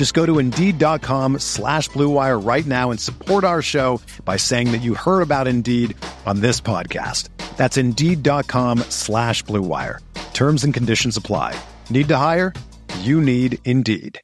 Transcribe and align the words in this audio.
Just 0.00 0.14
go 0.14 0.24
to 0.24 0.38
Indeed.com 0.38 1.40
slash 1.40 1.90
BlueWire 1.90 2.42
right 2.42 2.64
now 2.64 2.90
and 2.90 2.98
support 2.98 3.44
our 3.44 3.60
show 3.60 4.00
by 4.24 4.38
saying 4.38 4.72
that 4.72 4.80
you 4.80 4.94
heard 4.94 5.20
about 5.20 5.46
Indeed 5.46 5.94
on 6.24 6.40
this 6.40 6.58
podcast. 6.58 7.28
That's 7.58 7.76
Indeed.com 7.76 8.78
slash 8.88 9.44
BlueWire. 9.44 9.98
Terms 10.32 10.64
and 10.64 10.72
conditions 10.72 11.18
apply. 11.18 11.54
Need 11.90 12.08
to 12.08 12.16
hire? 12.16 12.54
You 13.00 13.20
need 13.20 13.58
Indeed. 13.66 14.22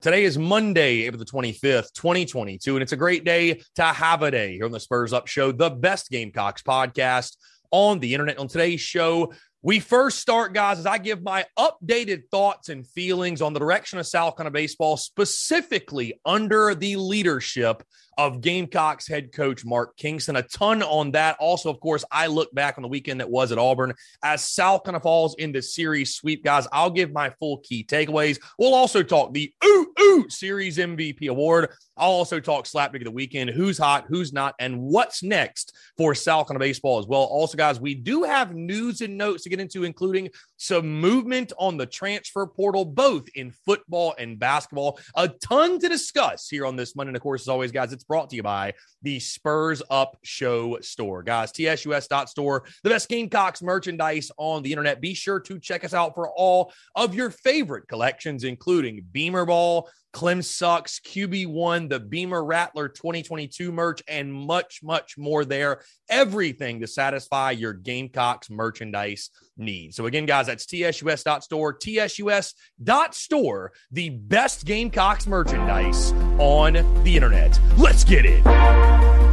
Today 0.00 0.22
is 0.22 0.38
Monday, 0.38 1.02
April 1.02 1.18
the 1.18 1.24
25th, 1.24 1.92
2022, 1.94 2.76
and 2.76 2.82
it's 2.84 2.92
a 2.92 2.96
great 2.96 3.24
day 3.24 3.60
to 3.74 3.82
have 3.82 4.22
a 4.22 4.30
day 4.30 4.52
here 4.52 4.66
on 4.66 4.70
the 4.70 4.78
Spurs 4.78 5.12
Up 5.12 5.26
Show, 5.26 5.50
the 5.50 5.68
best 5.68 6.10
Gamecocks 6.10 6.62
podcast 6.62 7.34
on 7.72 7.98
the 7.98 8.14
internet. 8.14 8.38
On 8.38 8.46
today's 8.46 8.80
show, 8.80 9.32
we 9.62 9.78
first 9.78 10.20
start, 10.20 10.54
guys, 10.54 10.78
as 10.78 10.86
I 10.86 10.96
give 10.96 11.22
my 11.22 11.44
updated 11.58 12.22
thoughts 12.30 12.70
and 12.70 12.86
feelings 12.86 13.42
on 13.42 13.52
the 13.52 13.60
direction 13.60 13.98
of 13.98 14.06
South 14.06 14.36
Carolina 14.36 14.52
baseball, 14.52 14.96
specifically 14.96 16.18
under 16.24 16.74
the 16.74 16.96
leadership 16.96 17.82
of 18.20 18.42
Gamecocks 18.42 19.08
head 19.08 19.32
coach 19.32 19.64
Mark 19.64 19.96
Kingston. 19.96 20.36
A 20.36 20.42
ton 20.42 20.82
on 20.82 21.12
that. 21.12 21.38
Also, 21.40 21.70
of 21.70 21.80
course, 21.80 22.04
I 22.12 22.26
look 22.26 22.54
back 22.54 22.76
on 22.76 22.82
the 22.82 22.88
weekend 22.88 23.20
that 23.20 23.30
was 23.30 23.50
at 23.50 23.56
Auburn 23.56 23.94
as 24.22 24.44
South 24.44 24.84
Carolina 24.84 25.02
falls 25.02 25.34
in 25.36 25.52
the 25.52 25.62
series 25.62 26.14
sweep, 26.14 26.44
guys. 26.44 26.68
I'll 26.70 26.90
give 26.90 27.12
my 27.12 27.30
full 27.30 27.58
key 27.58 27.82
takeaways. 27.82 28.38
We'll 28.58 28.74
also 28.74 29.02
talk 29.02 29.32
the 29.32 29.50
ooh 29.64 29.90
ooh 29.98 30.28
series 30.28 30.76
MVP 30.76 31.28
award. 31.28 31.70
I'll 31.96 32.10
also 32.10 32.40
talk 32.40 32.66
slapdick 32.66 32.98
of 32.98 33.04
the 33.04 33.10
weekend, 33.10 33.50
who's 33.50 33.78
hot, 33.78 34.04
who's 34.08 34.32
not, 34.32 34.54
and 34.58 34.80
what's 34.80 35.22
next 35.22 35.76
for 35.96 36.14
South 36.14 36.46
Carolina 36.46 36.60
baseball 36.60 36.98
as 36.98 37.06
well. 37.06 37.22
Also, 37.22 37.56
guys, 37.56 37.80
we 37.80 37.94
do 37.94 38.22
have 38.22 38.54
news 38.54 39.00
and 39.00 39.16
notes 39.16 39.44
to 39.44 39.50
get 39.50 39.60
into, 39.60 39.84
including 39.84 40.28
some 40.60 41.00
movement 41.00 41.54
on 41.58 41.78
the 41.78 41.86
transfer 41.86 42.46
portal, 42.46 42.84
both 42.84 43.26
in 43.34 43.50
football 43.64 44.14
and 44.18 44.38
basketball. 44.38 45.00
A 45.14 45.26
ton 45.26 45.78
to 45.78 45.88
discuss 45.88 46.48
here 46.50 46.66
on 46.66 46.76
this 46.76 46.94
Monday. 46.94 47.08
And 47.08 47.16
of 47.16 47.22
course, 47.22 47.42
as 47.42 47.48
always, 47.48 47.72
guys, 47.72 47.94
it's 47.94 48.04
brought 48.04 48.28
to 48.30 48.36
you 48.36 48.42
by 48.42 48.74
the 49.00 49.18
Spurs 49.20 49.82
Up 49.88 50.18
Show 50.22 50.78
store. 50.82 51.22
Guys, 51.22 51.50
tsus.store, 51.52 52.64
the 52.84 52.90
best 52.90 53.08
Gamecocks 53.08 53.62
merchandise 53.62 54.30
on 54.36 54.62
the 54.62 54.70
internet. 54.70 55.00
Be 55.00 55.14
sure 55.14 55.40
to 55.40 55.58
check 55.58 55.82
us 55.82 55.94
out 55.94 56.14
for 56.14 56.28
all 56.28 56.72
of 56.94 57.14
your 57.14 57.30
favorite 57.30 57.88
collections, 57.88 58.44
including 58.44 59.06
Beamer 59.12 59.46
Ball, 59.46 59.88
Clem 60.12 60.42
Sucks, 60.42 61.00
QB1, 61.00 61.88
the 61.88 62.00
Beamer 62.00 62.44
Rattler 62.44 62.88
2022 62.88 63.72
merch, 63.72 64.02
and 64.08 64.32
much, 64.32 64.80
much 64.82 65.16
more 65.16 65.44
there. 65.44 65.82
Everything 66.08 66.80
to 66.80 66.86
satisfy 66.86 67.52
your 67.52 67.72
Gamecocks 67.72 68.50
merchandise 68.50 69.30
needs. 69.56 69.96
So, 69.96 70.06
again, 70.06 70.26
guys, 70.26 70.46
that's 70.46 70.66
tsus.store, 70.66 71.78
tsus.store, 71.78 73.72
the 73.92 74.08
best 74.10 74.64
Gamecocks 74.64 75.26
merchandise 75.26 76.12
on 76.38 76.72
the 77.04 77.16
internet. 77.16 77.58
Let's 77.76 78.04
get 78.04 78.24
it. 78.24 79.29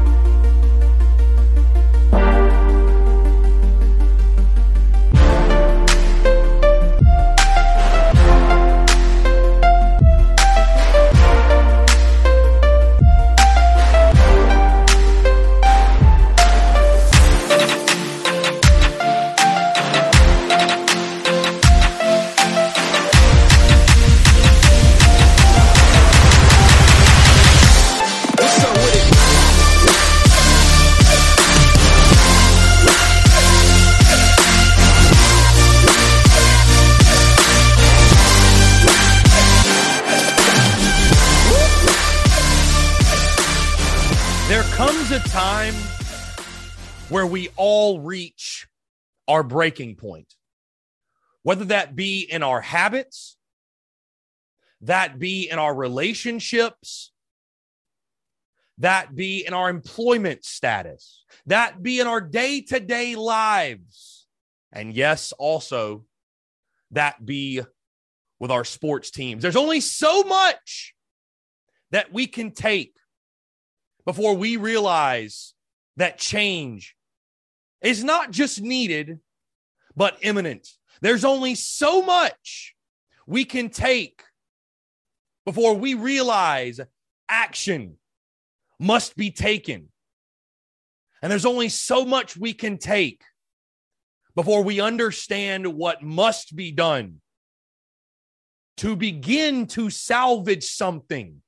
Reach 48.00 48.68
our 49.28 49.44
breaking 49.44 49.96
point, 49.96 50.34
whether 51.44 51.66
that 51.66 51.96
be 51.96 52.22
in 52.22 52.44
our 52.44 52.62
habits, 52.62 53.38
that 54.82 55.20
be 55.20 55.50
in 55.50 55.60
our 55.60 55.74
relationships, 55.74 57.12
that 58.78 59.16
be 59.16 59.46
in 59.46 59.54
our 59.54 59.70
employment 59.70 60.46
status, 60.46 61.26
that 61.46 61.82
be 61.82 62.00
in 62.00 62.08
our 62.08 62.22
day 62.22 62.62
to 62.62 62.80
day 62.80 63.16
lives. 63.16 64.28
And 64.72 64.94
yes, 64.94 65.34
also 65.34 66.06
that 66.92 67.26
be 67.26 67.62
with 68.40 68.52
our 68.52 68.64
sports 68.64 69.10
teams. 69.10 69.42
There's 69.42 69.56
only 69.56 69.82
so 69.82 70.24
much 70.24 70.94
that 71.92 72.14
we 72.14 72.28
can 72.28 72.52
take 72.52 72.96
before 74.06 74.36
we 74.36 74.58
realize 74.58 75.54
that 75.96 76.20
change 76.20 76.96
is 77.82 78.04
not 78.04 78.32
just 78.32 78.62
needed, 78.62 79.20
but 79.96 80.18
imminent. 80.22 80.68
There's 81.02 81.26
only 81.26 81.56
so 81.56 82.02
much 82.02 82.76
we 83.26 83.46
can 83.46 83.70
take 83.70 84.24
before 85.46 85.76
we 85.76 85.94
realize 85.94 86.80
action 87.30 87.98
must 88.80 89.16
be 89.16 89.32
taken. 89.32 89.90
And 91.22 91.32
there's 91.32 91.46
only 91.46 91.70
so 91.70 92.06
much 92.06 92.38
we 92.38 92.54
can 92.54 92.78
take 92.78 93.24
before 94.36 94.64
we 94.64 94.80
understand 94.80 95.66
what 95.66 96.04
must 96.04 96.56
be 96.56 96.72
done 96.72 97.22
to 98.78 98.96
begin 98.96 99.66
to 99.66 99.90
salvage 99.90 100.64
something 100.64 101.42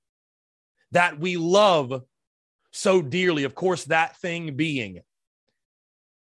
that 0.91 1.19
we 1.19 1.37
love 1.37 2.01
so 2.71 3.01
dearly. 3.01 3.43
Of 3.43 3.53
course, 3.53 3.85
that 3.85 4.17
thing 4.17 4.55
being 4.55 5.01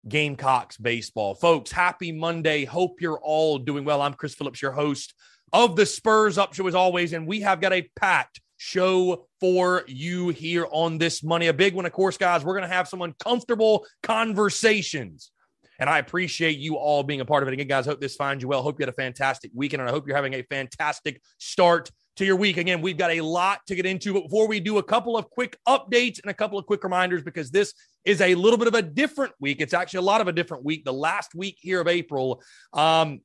Gamecocks 0.08 0.78
baseball. 0.78 1.36
Folks, 1.36 1.72
happy 1.72 2.12
Monday. 2.12 2.66
Hope 2.66 3.02
you're 3.02 3.20
all 3.20 3.58
doing 3.58 3.86
well. 3.86 4.02
I'm 4.02 4.14
Chris 4.14 4.36
Phillips, 4.36 4.62
your 4.62 4.72
host 4.72 5.14
of 5.54 5.76
the 5.76 5.86
Spurs 5.86 6.38
Up 6.38 6.54
Show, 6.54 6.68
as 6.68 6.76
always, 6.76 7.14
and 7.14 7.28
we 7.28 7.42
have 7.42 7.62
got 7.62 7.74
a 7.74 7.90
packed 7.96 8.42
show 8.58 9.28
for 9.40 9.84
you 9.88 10.30
here 10.30 10.68
on 10.72 10.98
this 10.98 11.24
money. 11.24 11.48
A 11.48 11.54
big 11.54 11.74
one, 11.74 11.86
of 11.86 11.92
course, 11.92 12.18
guys. 12.18 12.44
We're 12.44 12.58
going 12.58 12.70
to 12.70 12.76
have 12.76 12.88
some 12.88 13.02
uncomfortable 13.02 13.86
conversations. 14.04 15.32
And 15.80 15.90
I 15.90 16.00
appreciate 16.00 16.58
you 16.58 16.76
all 16.76 17.04
being 17.04 17.22
a 17.22 17.26
part 17.26 17.44
of 17.44 17.50
it. 17.50 17.54
Again, 17.54 17.68
guys, 17.68 17.86
hope 17.86 18.02
this 18.02 18.16
finds 18.16 18.42
you 18.42 18.48
well. 18.48 18.64
Hope 18.64 18.80
you 18.80 18.84
had 18.84 18.90
a 18.90 18.94
fantastic 18.94 19.52
weekend, 19.54 19.82
and 19.82 19.90
I 19.90 19.94
hope 19.94 20.08
you're 20.08 20.16
having 20.16 20.34
a 20.34 20.42
fantastic 20.44 21.22
start 21.38 21.92
to 22.18 22.26
your 22.26 22.36
week. 22.36 22.58
Again, 22.58 22.82
we've 22.82 22.98
got 22.98 23.12
a 23.12 23.22
lot 23.22 23.60
to 23.68 23.76
get 23.76 23.86
into, 23.86 24.14
but 24.14 24.24
before 24.24 24.48
we 24.48 24.60
do, 24.60 24.78
a 24.78 24.84
couple 24.84 25.18
of 25.18 25.30
quick 25.30 25.58
updates 25.68 26.20
and 26.22 26.30
a 26.30 26.34
couple 26.34 26.60
of 26.60 26.66
quick 26.66 26.84
reminders 26.84 27.24
because 27.24 27.50
this 27.52 27.74
is 28.06 28.22
a 28.22 28.36
little 28.36 28.58
bit 28.58 28.68
of 28.68 28.74
a 28.74 28.82
different 28.82 29.34
week. 29.40 29.62
It's 29.62 29.74
actually 29.74 30.00
a 30.00 30.04
lot 30.04 30.22
of 30.22 30.28
a 30.28 30.32
different 30.32 30.64
week, 30.64 30.86
the 30.86 30.94
last 30.94 31.36
week 31.36 31.58
here 31.60 31.82
of 31.82 31.88
April. 31.88 32.42
Um, 32.74 33.22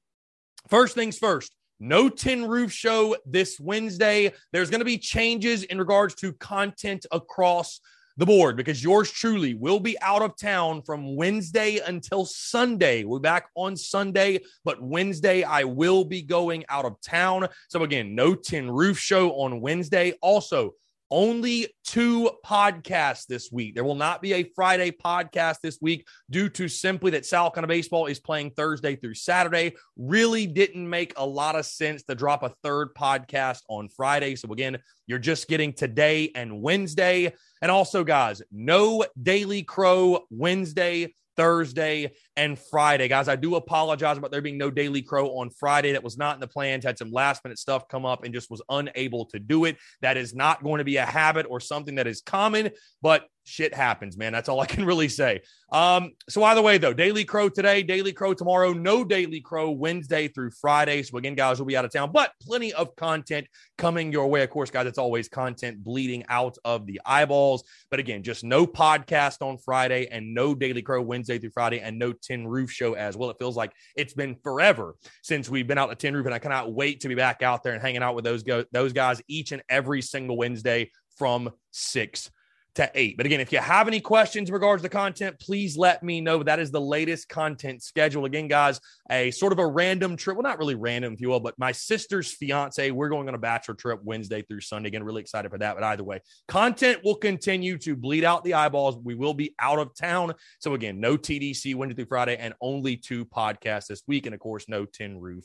first 0.69 0.95
things 0.95 1.19
first. 1.19 1.55
No 1.81 2.09
Tin 2.09 2.47
Roof 2.47 2.71
Show 2.71 3.17
this 3.27 3.59
Wednesday. 3.59 4.33
There's 4.53 4.71
going 4.71 4.81
to 4.81 4.85
be 4.85 4.99
changes 4.99 5.65
in 5.65 5.79
regards 5.79 6.15
to 6.17 6.33
content 6.35 7.07
across 7.11 7.81
the 8.17 8.27
board 8.27 8.57
because 8.57 8.83
yours 8.83 9.11
truly 9.11 9.55
will 9.55 9.81
be 9.81 10.01
out 10.01 10.23
of 10.23 10.37
town 10.37 10.83
from 10.83 11.17
Wednesday 11.17 11.79
until 11.87 12.25
Sunday. 12.25 13.05
We'll 13.05 13.21
back 13.21 13.47
on 13.55 13.77
Sunday, 13.77 14.41
but 14.65 14.83
Wednesday 14.83 15.43
I 15.43 15.65
will 15.65 16.05
be 16.05 16.23
going 16.23 16.65
out 16.69 16.85
of 16.85 17.01
town. 17.01 17.49
So 17.69 17.83
again, 17.83 18.15
no 18.15 18.35
Tin 18.35 18.71
Roof 18.71 18.99
show 18.99 19.33
on 19.33 19.61
Wednesday. 19.61 20.13
Also, 20.21 20.75
only 21.13 21.69
two 21.85 22.31
podcasts 22.45 23.27
this 23.27 23.53
week. 23.53 23.75
There 23.75 23.85
will 23.85 23.95
not 23.95 24.23
be 24.23 24.33
a 24.33 24.51
Friday 24.55 24.91
podcast 24.91 25.59
this 25.63 25.79
week 25.83 26.07
due 26.31 26.49
to 26.49 26.69
simply 26.69 27.11
that 27.11 27.27
South 27.27 27.53
Carolina 27.53 27.69
baseball 27.69 28.07
is 28.07 28.19
playing 28.19 28.53
Thursday 28.53 28.97
through 28.97 29.15
Saturday. 29.15 29.75
Really 29.99 30.47
didn't 30.47 30.89
make 30.89 31.13
a 31.19 31.27
lot 31.27 31.55
of 31.55 31.67
sense 31.67 32.03
to 32.05 32.15
drop 32.15 32.43
a 32.43 32.55
third 32.63 32.95
podcast 32.95 33.61
on 33.69 33.91
Friday. 33.91 34.37
So 34.37 34.51
again, 34.53 34.79
you're 35.07 35.19
just 35.19 35.49
getting 35.49 35.75
today 35.75 36.31
and 36.35 36.63
Wednesday. 36.63 37.35
And 37.61 37.71
also, 37.71 38.05
guys, 38.05 38.41
no 38.51 39.05
Daily 39.23 39.63
Crow 39.63 40.25
Wednesday. 40.31 41.15
Thursday, 41.37 42.13
and 42.37 42.59
Friday. 42.59 43.09
Guys, 43.09 43.29
I 43.29 43.37
do 43.37 43.57
apologize 43.57 44.19
about 44.19 44.31
there 44.31 44.43
being 44.43 44.59
no 44.59 44.71
Daily 44.71 45.03
Crow 45.03 45.39
on 45.39 45.51
Friday. 45.51 45.93
That 45.93 46.03
was 46.03 46.19
not 46.19 46.35
in 46.35 46.41
the 46.41 46.49
plans. 46.49 46.85
Had 46.85 46.99
some 46.99 47.13
last 47.13 47.45
minute 47.45 47.59
stuff 47.59 47.89
come 47.89 48.05
up 48.05 48.25
and 48.25 48.33
just 48.35 48.51
was 48.51 48.63
unable 48.69 49.27
to 49.27 49.39
do 49.39 49.65
it. 49.65 49.77
That 50.01 50.17
is 50.17 50.35
not 50.35 50.63
going 50.63 50.79
to 50.79 50.85
be 50.85 50.97
a 50.97 51.07
habit 51.07 51.47
or 51.49 51.61
something 51.61 51.97
that 51.97 52.07
is 52.07 52.23
common, 52.23 52.71
but 53.01 53.27
shit 53.45 53.75
happens, 53.75 54.17
man. 54.17 54.33
That's 54.33 54.49
all 54.49 54.61
I 54.61 54.67
can 54.67 54.85
really 54.85 55.09
say. 55.09 55.41
Um, 55.71 56.13
so 56.29 56.45
either 56.45 56.63
way, 56.63 56.79
though, 56.79 56.93
Daily 56.93 57.25
Crow 57.25 57.49
today, 57.49 57.83
Daily 57.83 58.13
Crow 58.13 58.35
tomorrow, 58.35 58.73
no 58.73 59.05
Daily 59.05 59.41
Crow 59.41 59.71
Wednesday 59.71 60.29
through 60.29 60.51
Friday. 60.51 61.03
So 61.03 61.17
again, 61.17 61.35
guys, 61.35 61.59
we'll 61.59 61.67
be 61.67 61.77
out 61.77 61.85
of 61.85 61.93
town, 61.93 62.13
but 62.13 62.33
plenty 62.43 62.73
of 62.73 62.95
content 62.97 63.47
coming 63.79 64.13
your 64.13 64.27
way. 64.29 64.43
Of 64.43 64.51
course, 64.51 64.71
guys, 64.71 64.87
it's 64.87 64.99
always 64.99 65.29
content 65.29 65.83
bleeding 65.83 66.25
out 66.29 66.57
of 66.65 66.87
the 66.87 67.01
eyeballs. 67.07 67.65
But 67.91 68.01
again, 68.01 68.23
just 68.23 68.45
no 68.45 68.67
podcast 68.67 69.41
on 69.41 69.59
Friday 69.59 70.09
and 70.11 70.35
no 70.35 70.55
Daily 70.55 70.83
Crow 70.83 71.03
Wednesday 71.03 71.39
through 71.39 71.51
Friday 71.51 71.81
and 71.81 71.99
no 71.99 72.13
Tin 72.13 72.47
Roof 72.47 72.71
show 72.71 72.95
as 72.95 73.17
well. 73.17 73.31
It 73.31 73.37
feels 73.39 73.57
like 73.57 73.73
it's 73.97 74.15
been 74.15 74.37
forever 74.43 74.97
since 75.23 75.49
we've 75.49 75.67
been 75.67 75.79
out 75.79 75.89
to 75.89 75.97
Tin 75.97 76.15
Roof, 76.15 76.27
and 76.27 76.35
I 76.35 76.39
cannot 76.39 76.73
wait 76.73 77.01
to 77.01 77.09
be 77.09 77.15
back 77.15 77.43
out 77.43 77.63
there 77.63 77.73
and 77.73 77.83
hanging 77.83 78.03
out 78.03 78.15
with 78.15 78.25
those 78.25 78.43
go- 78.43 78.65
those 78.73 78.93
guys 78.93 79.23
each 79.27 79.53
and 79.53 79.63
every 79.69 80.03
single 80.03 80.37
Wednesday 80.37 80.91
from 81.17 81.51
six 81.71 82.31
to 82.75 82.91
eight. 82.95 83.17
But 83.17 83.27
again, 83.27 83.41
if 83.41 83.53
you 83.53 83.59
have 83.59 83.87
any 83.87 84.01
questions 84.01 84.49
in 84.49 84.55
regards 84.55 84.83
to 84.83 84.89
content, 84.89 85.39
please 85.39 85.77
let 85.77 86.03
me 86.03 86.21
know. 86.21 86.43
That 86.43 86.59
is 86.59 86.71
the 86.71 86.81
latest 86.81 87.29
content 87.29 87.83
schedule. 87.83 88.25
Again, 88.25 88.49
guys, 88.49 88.81
a 89.11 89.31
sort 89.31 89.53
of 89.53 89.59
a 89.59 89.67
random 89.67 90.17
trip. 90.17 90.37
Well, 90.37 90.43
not 90.43 90.59
really 90.59 90.75
random, 90.75 91.13
if 91.13 91.21
you 91.21 91.29
will, 91.29 91.41
but 91.41 91.59
my 91.59 91.73
sister's 91.73 92.33
fiance, 92.33 92.91
we're 92.91 93.11
going 93.11 93.29
on 93.29 93.35
a 93.35 93.39
bachelor 93.39 93.75
trip 93.75 94.01
Wednesday 94.03 94.43
through 94.43 94.61
Sunday. 94.61 94.89
Again, 94.89 95.05
really 95.05 95.21
excited 95.21 95.51
for 95.51 95.59
that. 95.59 95.75
But 95.75 95.85
either 95.85 96.05
way, 96.05 96.21
content 96.49 97.01
will 97.05 97.17
continue 97.17 97.77
to 97.79 97.95
bleed 97.95 98.25
out 98.25 98.43
the 98.43 98.55
eyeballs. 98.55 98.97
We 98.97 99.15
will 99.15 99.35
be 99.35 99.55
out 99.59 99.79
of 99.79 99.95
town. 99.95 100.33
So 100.59 100.73
again, 100.73 100.99
no 100.99 101.19
TDC 101.19 101.75
Wednesday 101.75 101.97
through 101.97 102.09
Friday 102.09 102.37
and 102.37 102.55
only 102.61 102.97
two 102.97 103.27
podcasts 103.27 103.89
this 103.89 104.03
week. 104.07 104.25
And 104.25 104.35
of 104.35 104.41
course, 104.41 104.67
no 104.69 104.87
Tin 104.87 105.21
Roof 105.21 105.45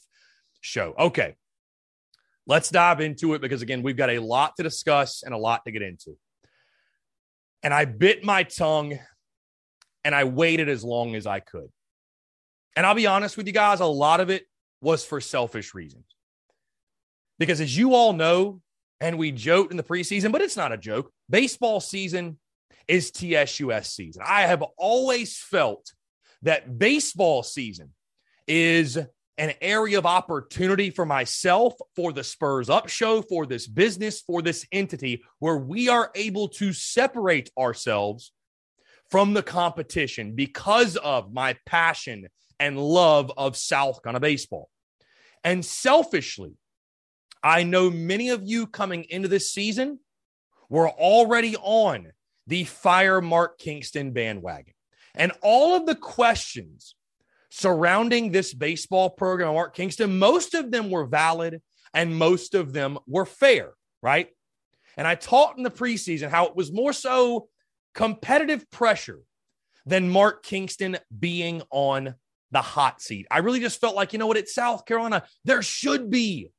show. 0.61 0.93
Okay. 0.97 1.35
Let's 2.49 2.69
dive 2.69 3.01
into 3.01 3.33
it 3.33 3.41
because, 3.41 3.61
again, 3.61 3.83
we've 3.83 3.97
got 3.97 4.09
a 4.09 4.19
lot 4.19 4.55
to 4.55 4.63
discuss 4.63 5.23
and 5.23 5.33
a 5.33 5.37
lot 5.37 5.65
to 5.65 5.71
get 5.71 5.81
into 5.81 6.17
and 7.67 7.73
I 7.73 7.83
bit 7.83 8.23
my 8.23 8.43
tongue 8.43 8.97
and 10.05 10.15
I 10.15 10.23
waited 10.23 10.69
as 10.69 10.85
long 10.85 11.15
as 11.15 11.27
I 11.27 11.41
could. 11.41 11.67
And 12.77 12.85
I'll 12.85 12.95
be 12.95 13.07
honest 13.07 13.35
with 13.35 13.45
you 13.45 13.51
guys, 13.51 13.81
a 13.81 13.85
lot 13.85 14.21
of 14.21 14.29
it 14.29 14.45
was 14.79 15.03
for 15.03 15.19
selfish 15.19 15.73
reasons. 15.73 16.05
Because 17.39 17.59
as 17.59 17.77
you 17.77 17.93
all 17.93 18.13
know, 18.13 18.61
and 19.01 19.17
we 19.17 19.33
joked 19.33 19.71
in 19.71 19.75
the 19.75 19.83
preseason, 19.83 20.31
but 20.31 20.41
it's 20.41 20.55
not 20.55 20.71
a 20.71 20.77
joke, 20.77 21.11
baseball 21.29 21.81
season 21.81 22.39
is 22.87 23.11
TSUS 23.11 23.87
season. 23.87 24.23
I 24.25 24.43
have 24.43 24.61
always 24.77 25.37
felt 25.37 25.91
that 26.43 26.79
baseball 26.79 27.43
season 27.43 27.89
is 28.47 28.97
an 29.37 29.53
area 29.61 29.97
of 29.97 30.05
opportunity 30.05 30.89
for 30.89 31.05
myself, 31.05 31.73
for 31.95 32.11
the 32.11 32.23
Spurs 32.23 32.69
Up 32.69 32.89
show, 32.89 33.21
for 33.21 33.45
this 33.45 33.67
business, 33.67 34.21
for 34.21 34.41
this 34.41 34.65
entity, 34.71 35.23
where 35.39 35.57
we 35.57 35.89
are 35.89 36.11
able 36.15 36.47
to 36.49 36.73
separate 36.73 37.51
ourselves 37.57 38.31
from 39.09 39.33
the 39.33 39.43
competition 39.43 40.35
because 40.35 40.97
of 40.97 41.31
my 41.31 41.55
passion 41.65 42.27
and 42.59 42.79
love 42.79 43.31
of 43.37 43.55
South 43.55 44.01
Carolina 44.01 44.19
baseball. 44.19 44.69
And 45.43 45.63
selfishly, 45.63 46.57
I 47.43 47.63
know 47.63 47.89
many 47.89 48.29
of 48.29 48.43
you 48.43 48.67
coming 48.67 49.05
into 49.09 49.27
this 49.27 49.51
season 49.51 49.99
were 50.69 50.89
already 50.89 51.55
on 51.55 52.11
the 52.47 52.63
fire 52.63 53.21
Mark 53.21 53.59
Kingston 53.59 54.11
bandwagon. 54.11 54.73
And 55.15 55.31
all 55.41 55.75
of 55.75 55.85
the 55.85 55.95
questions 55.95 56.95
surrounding 57.49 58.31
this 58.31 58.53
baseball 58.53 59.09
program, 59.09 59.53
Mark 59.53 59.75
Kingston, 59.75 60.19
most 60.19 60.53
of 60.53 60.71
them 60.71 60.89
were 60.89 61.05
valid 61.05 61.61
and 61.93 62.15
most 62.15 62.53
of 62.55 62.73
them 62.73 62.99
were 63.07 63.25
fair, 63.25 63.73
right? 64.01 64.29
And 64.97 65.07
I 65.07 65.15
taught 65.15 65.57
in 65.57 65.63
the 65.63 65.71
preseason 65.71 66.29
how 66.29 66.45
it 66.47 66.55
was 66.55 66.71
more 66.71 66.93
so 66.93 67.49
competitive 67.93 68.69
pressure 68.71 69.21
than 69.85 70.09
Mark 70.09 70.43
Kingston 70.43 70.97
being 71.17 71.61
on 71.71 72.15
the 72.51 72.61
hot 72.61 73.01
seat. 73.01 73.27
I 73.31 73.39
really 73.39 73.59
just 73.59 73.79
felt 73.79 73.95
like, 73.95 74.13
you 74.13 74.19
know 74.19 74.27
what, 74.27 74.37
it's 74.37 74.53
South 74.53 74.85
Carolina. 74.85 75.23
There 75.45 75.61
should 75.61 76.09
be 76.09 76.51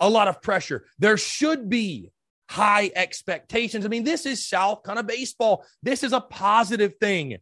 a 0.00 0.08
lot 0.08 0.28
of 0.28 0.42
pressure. 0.42 0.84
There 0.98 1.16
should 1.16 1.68
be 1.68 2.12
high 2.48 2.90
expectations. 2.94 3.84
I 3.84 3.88
mean, 3.88 4.04
this 4.04 4.26
is 4.26 4.46
South 4.46 4.82
Carolina 4.82 5.06
baseball. 5.06 5.64
This 5.82 6.02
is 6.02 6.12
a 6.12 6.20
positive 6.20 6.94
thing 7.00 7.38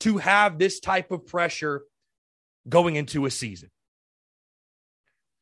to 0.00 0.18
have 0.18 0.58
this 0.58 0.80
type 0.80 1.10
of 1.10 1.26
pressure 1.26 1.82
going 2.68 2.96
into 2.96 3.26
a 3.26 3.30
season. 3.30 3.70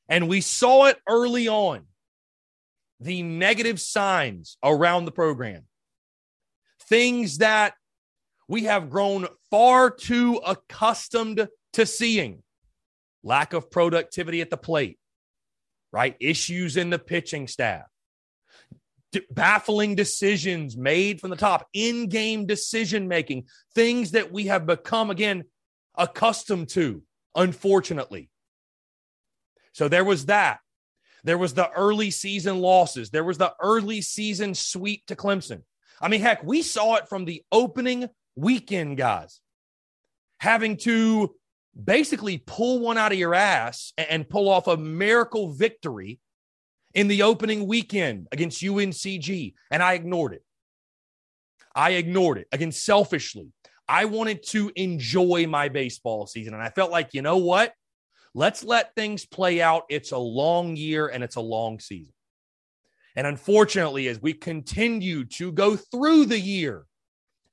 And 0.08 0.28
we 0.28 0.40
saw 0.40 0.86
it 0.86 0.98
early 1.08 1.48
on. 1.48 1.84
The 3.00 3.22
negative 3.22 3.80
signs 3.80 4.56
around 4.64 5.04
the 5.04 5.12
program, 5.12 5.66
things 6.88 7.38
that 7.38 7.74
we 8.48 8.64
have 8.64 8.90
grown 8.90 9.28
far 9.50 9.90
too 9.90 10.40
accustomed 10.44 11.46
to 11.74 11.86
seeing. 11.86 12.42
Lack 13.22 13.52
of 13.52 13.70
productivity 13.70 14.40
at 14.40 14.50
the 14.50 14.56
plate, 14.56 14.98
right? 15.92 16.16
Issues 16.18 16.76
in 16.76 16.90
the 16.90 16.98
pitching 16.98 17.46
staff, 17.46 17.84
D- 19.12 19.22
baffling 19.30 19.94
decisions 19.94 20.76
made 20.76 21.20
from 21.20 21.30
the 21.30 21.36
top, 21.36 21.68
in 21.72 22.08
game 22.08 22.46
decision 22.46 23.06
making, 23.06 23.46
things 23.74 24.10
that 24.12 24.32
we 24.32 24.46
have 24.46 24.66
become, 24.66 25.10
again, 25.10 25.44
accustomed 25.96 26.68
to 26.70 27.02
unfortunately. 27.38 28.28
So 29.72 29.88
there 29.88 30.04
was 30.04 30.26
that. 30.26 30.58
There 31.24 31.38
was 31.38 31.54
the 31.54 31.70
early 31.70 32.10
season 32.10 32.60
losses. 32.60 33.10
There 33.10 33.24
was 33.24 33.38
the 33.38 33.54
early 33.62 34.02
season 34.02 34.54
sweep 34.54 35.06
to 35.06 35.16
Clemson. 35.16 35.62
I 36.00 36.08
mean, 36.08 36.20
heck, 36.20 36.44
we 36.44 36.62
saw 36.62 36.96
it 36.96 37.08
from 37.08 37.24
the 37.24 37.42
opening 37.50 38.08
weekend, 38.36 38.96
guys, 38.98 39.40
having 40.38 40.76
to 40.78 41.34
basically 41.82 42.38
pull 42.38 42.80
one 42.80 42.98
out 42.98 43.12
of 43.12 43.18
your 43.18 43.34
ass 43.34 43.92
and 43.96 44.28
pull 44.28 44.48
off 44.48 44.66
a 44.66 44.76
miracle 44.76 45.52
victory 45.52 46.20
in 46.94 47.08
the 47.08 47.22
opening 47.22 47.66
weekend 47.66 48.28
against 48.32 48.62
UNCG. 48.62 49.54
And 49.70 49.82
I 49.82 49.94
ignored 49.94 50.34
it. 50.34 50.42
I 51.74 51.90
ignored 51.90 52.38
it 52.38 52.48
again 52.50 52.72
selfishly. 52.72 53.52
I 53.88 54.04
wanted 54.04 54.42
to 54.48 54.70
enjoy 54.76 55.46
my 55.46 55.68
baseball 55.68 56.26
season. 56.26 56.54
And 56.54 56.62
I 56.62 56.68
felt 56.68 56.90
like, 56.90 57.14
you 57.14 57.22
know 57.22 57.38
what? 57.38 57.72
Let's 58.34 58.62
let 58.62 58.94
things 58.94 59.24
play 59.24 59.62
out. 59.62 59.84
It's 59.88 60.12
a 60.12 60.18
long 60.18 60.76
year 60.76 61.08
and 61.08 61.24
it's 61.24 61.36
a 61.36 61.40
long 61.40 61.80
season. 61.80 62.12
And 63.16 63.26
unfortunately, 63.26 64.06
as 64.08 64.20
we 64.20 64.34
continue 64.34 65.24
to 65.24 65.50
go 65.50 65.76
through 65.76 66.26
the 66.26 66.38
year 66.38 66.84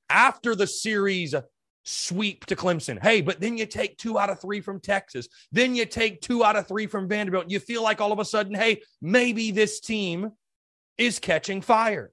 after 0.08 0.54
the 0.54 0.66
series 0.66 1.34
sweep 1.84 2.46
to 2.46 2.56
Clemson, 2.56 3.02
hey, 3.02 3.20
but 3.20 3.40
then 3.40 3.56
you 3.56 3.66
take 3.66 3.96
two 3.96 4.18
out 4.18 4.30
of 4.30 4.40
three 4.40 4.60
from 4.60 4.78
Texas, 4.78 5.28
then 5.50 5.74
you 5.74 5.86
take 5.86 6.20
two 6.20 6.44
out 6.44 6.56
of 6.56 6.68
three 6.68 6.86
from 6.86 7.08
Vanderbilt. 7.08 7.50
You 7.50 7.58
feel 7.58 7.82
like 7.82 8.00
all 8.00 8.12
of 8.12 8.18
a 8.18 8.24
sudden, 8.24 8.54
hey, 8.54 8.82
maybe 9.00 9.50
this 9.50 9.80
team 9.80 10.30
is 10.98 11.18
catching 11.18 11.62
fire. 11.62 12.12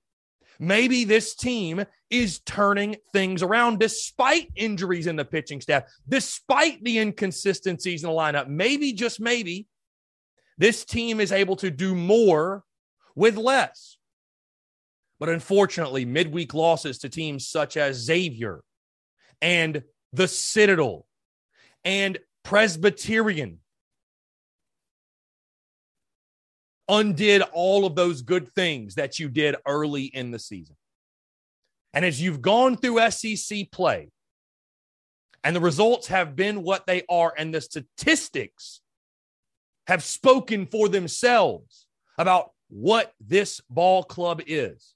Maybe 0.63 1.03
this 1.03 1.36
team 1.36 1.84
is 2.10 2.39
turning 2.39 2.96
things 3.12 3.43
around 3.43 3.79
despite 3.79 4.50
injuries 4.55 5.08
in 5.08 5.17
the 5.17 5.25
pitching 5.25 5.60
staff, 5.60 5.84
despite 6.08 6.82
the 6.86 7.00
inconsistencies 7.00 8.01
in 8.01 8.10
the 8.10 8.15
lineup. 8.15 8.48
Maybe, 8.48 8.93
just 8.93 9.20
maybe, 9.20 9.67
this 10.58 10.86
team 10.86 11.20
is 11.20 11.34
able 11.34 11.58
to 11.58 11.70
do 11.70 11.93
more 11.93 12.63
with 13.13 13.36
less. 13.36 13.98
But 15.20 15.27
unfortunately, 15.27 16.05
midweek 16.05 16.53
losses 16.53 17.00
to 17.00 17.10
teams 17.10 17.46
such 17.46 17.75
as 17.75 17.98
Xavier 17.98 18.62
and 19.41 19.84
the 20.13 20.29
Citadel 20.29 21.08
and 21.84 22.20
Presbyterian 22.43 23.60
undid 26.88 27.42
all 27.54 27.86
of 27.86 27.96
those 27.96 28.22
good 28.22 28.52
things 28.54 28.96
that 28.96 29.20
you 29.20 29.30
did 29.30 29.56
early 29.66 30.04
in 30.04 30.32
the 30.32 30.40
season. 30.40 30.75
And 31.94 32.04
as 32.04 32.22
you've 32.22 32.42
gone 32.42 32.78
through 32.78 33.10
SEC 33.12 33.72
play, 33.72 34.10
and 35.44 35.56
the 35.56 35.62
results 35.62 36.08
have 36.08 36.36
been 36.36 36.63
what 36.63 36.88
they 36.88 37.04
are, 37.10 37.34
and 37.38 37.54
the 37.54 37.62
statistics 37.62 38.82
have 39.88 40.04
spoken 40.04 40.66
for 40.66 40.88
themselves 40.88 41.86
about 42.18 42.52
what 42.70 43.13
this 43.20 43.62
ball 43.70 44.04
club 44.04 44.42
is. 44.48 44.94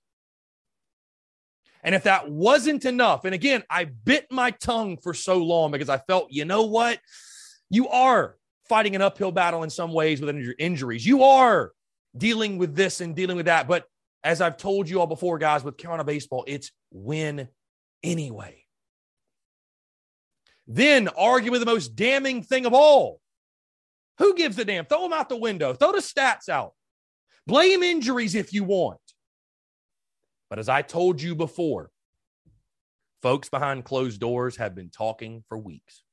And 1.83 1.93
if 1.93 2.03
that 2.03 2.29
wasn't 2.29 2.85
enough, 2.85 3.25
and 3.25 3.35
again, 3.35 3.63
I 3.69 3.85
bit 3.85 4.27
my 4.31 4.51
tongue 4.51 4.97
for 4.97 5.13
so 5.13 5.37
long 5.37 5.71
because 5.71 5.89
I 5.89 5.97
felt, 5.97 6.31
you 6.31 6.45
know 6.45 6.63
what? 6.63 6.99
You 7.69 7.89
are 7.89 8.37
fighting 8.67 8.95
an 8.95 9.01
uphill 9.01 9.31
battle 9.31 9.63
in 9.63 9.69
some 9.69 9.93
ways 9.93 10.19
with 10.21 10.35
injuries. 10.57 11.05
You 11.05 11.23
are 11.23 11.71
dealing 12.17 12.57
with 12.57 12.75
this 12.75 13.01
and 13.01 13.15
dealing 13.15 13.37
with 13.37 13.45
that. 13.47 13.67
But 13.67 13.85
as 14.23 14.41
I've 14.41 14.57
told 14.57 14.89
you 14.89 14.99
all 14.99 15.07
before, 15.07 15.37
guys, 15.37 15.63
with 15.63 15.77
Carolina 15.77 16.03
baseball, 16.03 16.43
it's 16.47 16.71
win 16.91 17.47
anyway. 18.03 18.63
Then, 20.67 21.07
arguably 21.07 21.59
the 21.59 21.65
most 21.65 21.95
damning 21.95 22.43
thing 22.43 22.65
of 22.65 22.73
all 22.73 23.21
who 24.17 24.35
gives 24.35 24.57
a 24.57 24.65
damn? 24.65 24.85
Throw 24.85 25.03
them 25.03 25.13
out 25.13 25.29
the 25.29 25.37
window, 25.37 25.73
throw 25.73 25.91
the 25.91 25.99
stats 25.99 26.49
out, 26.49 26.73
blame 27.45 27.83
injuries 27.83 28.35
if 28.35 28.51
you 28.51 28.63
want. 28.63 28.99
But 30.49 30.59
as 30.59 30.69
I 30.69 30.81
told 30.81 31.21
you 31.21 31.35
before, 31.35 31.89
folks 33.21 33.49
behind 33.49 33.85
closed 33.85 34.19
doors 34.19 34.57
have 34.57 34.75
been 34.75 34.89
talking 34.89 35.43
for 35.47 35.57
weeks. 35.57 36.03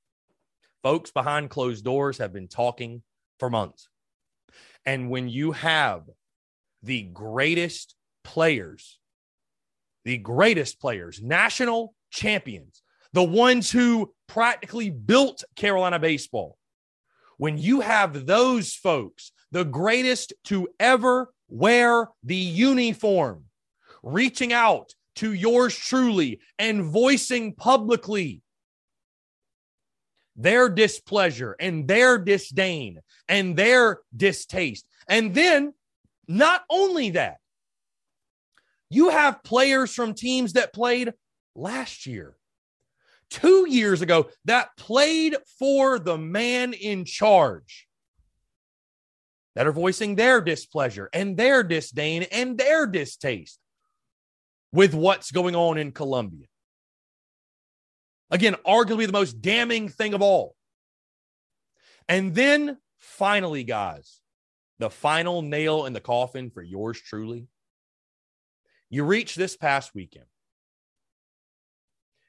Folks 0.83 1.11
behind 1.11 1.51
closed 1.51 1.85
doors 1.85 2.19
have 2.19 2.33
been 2.33 2.49
talking 2.49 3.03
for 3.39 3.49
months. 3.49 3.89
And 4.87 5.11
when 5.11 5.29
you 5.29 5.53
have 5.53 6.03
the 6.83 7.03
greatest 7.03 7.95
players, 8.23 8.99
the 10.05 10.19
greatest 10.19 10.81
players, 10.81 11.21
national 11.23 11.95
champions, 12.11 12.83
the 13.13 13.23
ones 13.23 13.71
who 13.71 14.13
practically 14.27 14.91
built 14.91 15.45
Carolina 15.57 15.99
baseball, 15.99 16.59
when 17.39 17.59
you 17.59 17.81
have 17.81 18.27
those 18.27 18.75
folks, 18.75 19.33
the 19.51 19.65
greatest 19.65 20.33
to 20.45 20.69
ever 20.79 21.33
wear 21.49 22.09
the 22.23 22.37
uniform, 22.37 23.45
reaching 24.03 24.53
out 24.53 24.93
to 25.17 25.33
yours 25.33 25.77
truly 25.77 26.41
and 26.59 26.85
voicing 26.85 27.55
publicly 27.55 28.43
their 30.37 30.69
displeasure 30.69 31.57
and 31.59 31.87
their 31.87 32.19
disdain 32.19 33.01
and 33.29 33.57
their 33.57 34.01
distaste. 34.17 34.87
And 35.09 35.35
then, 35.35 35.75
not 36.27 36.65
only 36.71 37.11
that, 37.11 37.39
you 38.91 39.11
have 39.11 39.43
players 39.43 39.95
from 39.95 40.15
teams 40.15 40.55
that 40.55 40.73
played 40.73 41.13
last 41.55 42.07
year, 42.07 42.37
two 43.31 43.67
years 43.69 44.03
ago, 44.03 44.29
that 44.45 44.77
played 44.77 45.37
for 45.59 45.99
the 45.99 46.19
man 46.19 46.73
in 46.73 47.05
charge 47.05 47.87
that 49.55 49.67
are 49.67 49.73
voicing 49.73 50.15
their 50.15 50.41
displeasure 50.41 51.09
and 51.13 51.37
their 51.37 51.63
disdain 51.63 52.25
and 52.33 52.59
their 52.59 52.87
distaste 52.87 53.59
with 54.73 54.95
what's 54.95 55.31
going 55.31 55.55
on 55.55 55.79
in 55.79 55.93
Columbia. 55.93 56.47
Again, 58.31 58.57
arguably 58.67 59.07
the 59.07 59.13
most 59.13 59.41
damning 59.41 59.89
thing 59.89 60.15
of 60.15 60.23
all. 60.23 60.57
And 62.09 62.35
then 62.35 62.79
finally, 62.99 63.65
guys, 63.65 64.21
the 64.79 64.91
final 64.91 65.43
nail 65.43 65.87
in 65.87 65.93
the 65.93 66.01
coffin 66.01 66.51
for 66.51 66.63
yours 66.63 67.01
truly. 67.01 67.47
You 68.91 69.05
reach 69.05 69.35
this 69.35 69.57
past 69.57 69.95
weekend. 69.95 70.27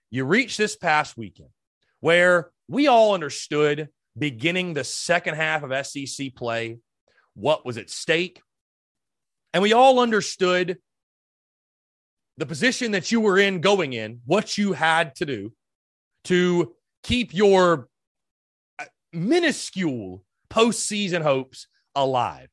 You 0.09 0.25
reach 0.25 0.57
this 0.57 0.75
past 0.75 1.17
weekend 1.17 1.49
where 1.99 2.51
we 2.67 2.87
all 2.87 3.13
understood 3.13 3.89
beginning 4.17 4.73
the 4.73 4.83
second 4.83 5.35
half 5.35 5.63
of 5.63 5.85
SEC 5.85 6.35
play 6.35 6.77
what 7.33 7.65
was 7.65 7.77
at 7.77 7.89
stake. 7.89 8.41
And 9.53 9.61
we 9.61 9.73
all 9.73 9.99
understood 9.99 10.77
the 12.37 12.45
position 12.45 12.91
that 12.91 13.11
you 13.11 13.21
were 13.21 13.37
in 13.37 13.61
going 13.61 13.93
in, 13.93 14.21
what 14.25 14.57
you 14.57 14.73
had 14.73 15.15
to 15.15 15.25
do 15.25 15.53
to 16.25 16.73
keep 17.03 17.33
your 17.33 17.87
uh, 18.79 18.85
minuscule 19.13 20.23
postseason 20.49 21.21
hopes 21.21 21.67
alive. 21.95 22.49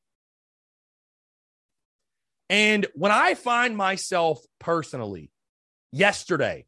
And 2.49 2.85
when 2.93 3.11
I 3.11 3.33
find 3.33 3.75
myself 3.75 4.39
personally 4.59 5.31
yesterday 5.91 6.65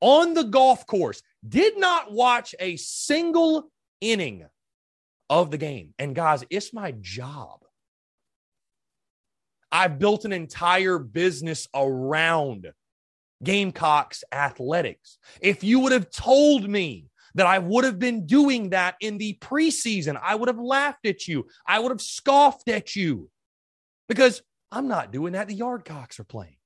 on 0.00 0.34
the 0.34 0.44
golf 0.44 0.86
course, 0.86 1.22
did 1.46 1.78
not 1.78 2.12
watch 2.12 2.54
a 2.60 2.76
single 2.76 3.70
inning 4.00 4.46
of 5.28 5.50
the 5.50 5.58
game. 5.58 5.94
And 5.98 6.14
guys, 6.14 6.44
it's 6.50 6.72
my 6.72 6.92
job. 7.00 7.60
I've 9.72 9.98
built 9.98 10.24
an 10.24 10.32
entire 10.32 10.98
business 10.98 11.66
around 11.74 12.72
Gamecocks 13.42 14.24
athletics. 14.32 15.18
If 15.40 15.62
you 15.62 15.80
would 15.80 15.92
have 15.92 16.10
told 16.10 16.68
me 16.68 17.06
that 17.34 17.46
I 17.46 17.58
would 17.58 17.84
have 17.84 17.98
been 17.98 18.26
doing 18.26 18.70
that 18.70 18.96
in 19.00 19.18
the 19.18 19.38
preseason, 19.40 20.18
I 20.22 20.34
would 20.34 20.48
have 20.48 20.58
laughed 20.58 21.06
at 21.06 21.28
you. 21.28 21.46
I 21.66 21.78
would 21.78 21.90
have 21.90 22.00
scoffed 22.00 22.68
at 22.68 22.96
you 22.96 23.28
because 24.08 24.42
I'm 24.72 24.88
not 24.88 25.12
doing 25.12 25.34
that. 25.34 25.48
The 25.48 25.58
Yardcocks 25.58 26.18
are 26.18 26.24
playing. 26.24 26.56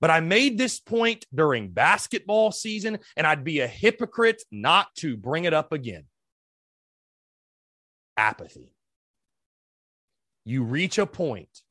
But 0.00 0.10
I 0.10 0.20
made 0.20 0.58
this 0.58 0.80
point 0.80 1.26
during 1.32 1.70
basketball 1.70 2.50
season, 2.50 2.98
and 3.16 3.24
I'd 3.24 3.44
be 3.44 3.60
a 3.60 3.68
hypocrite 3.68 4.42
not 4.50 4.88
to 4.96 5.16
bring 5.16 5.44
it 5.44 5.54
up 5.54 5.72
again. 5.72 6.04
Apathy 8.16 8.74
you 10.44 10.64
reach 10.64 10.98
a 10.98 11.06
point 11.06 11.61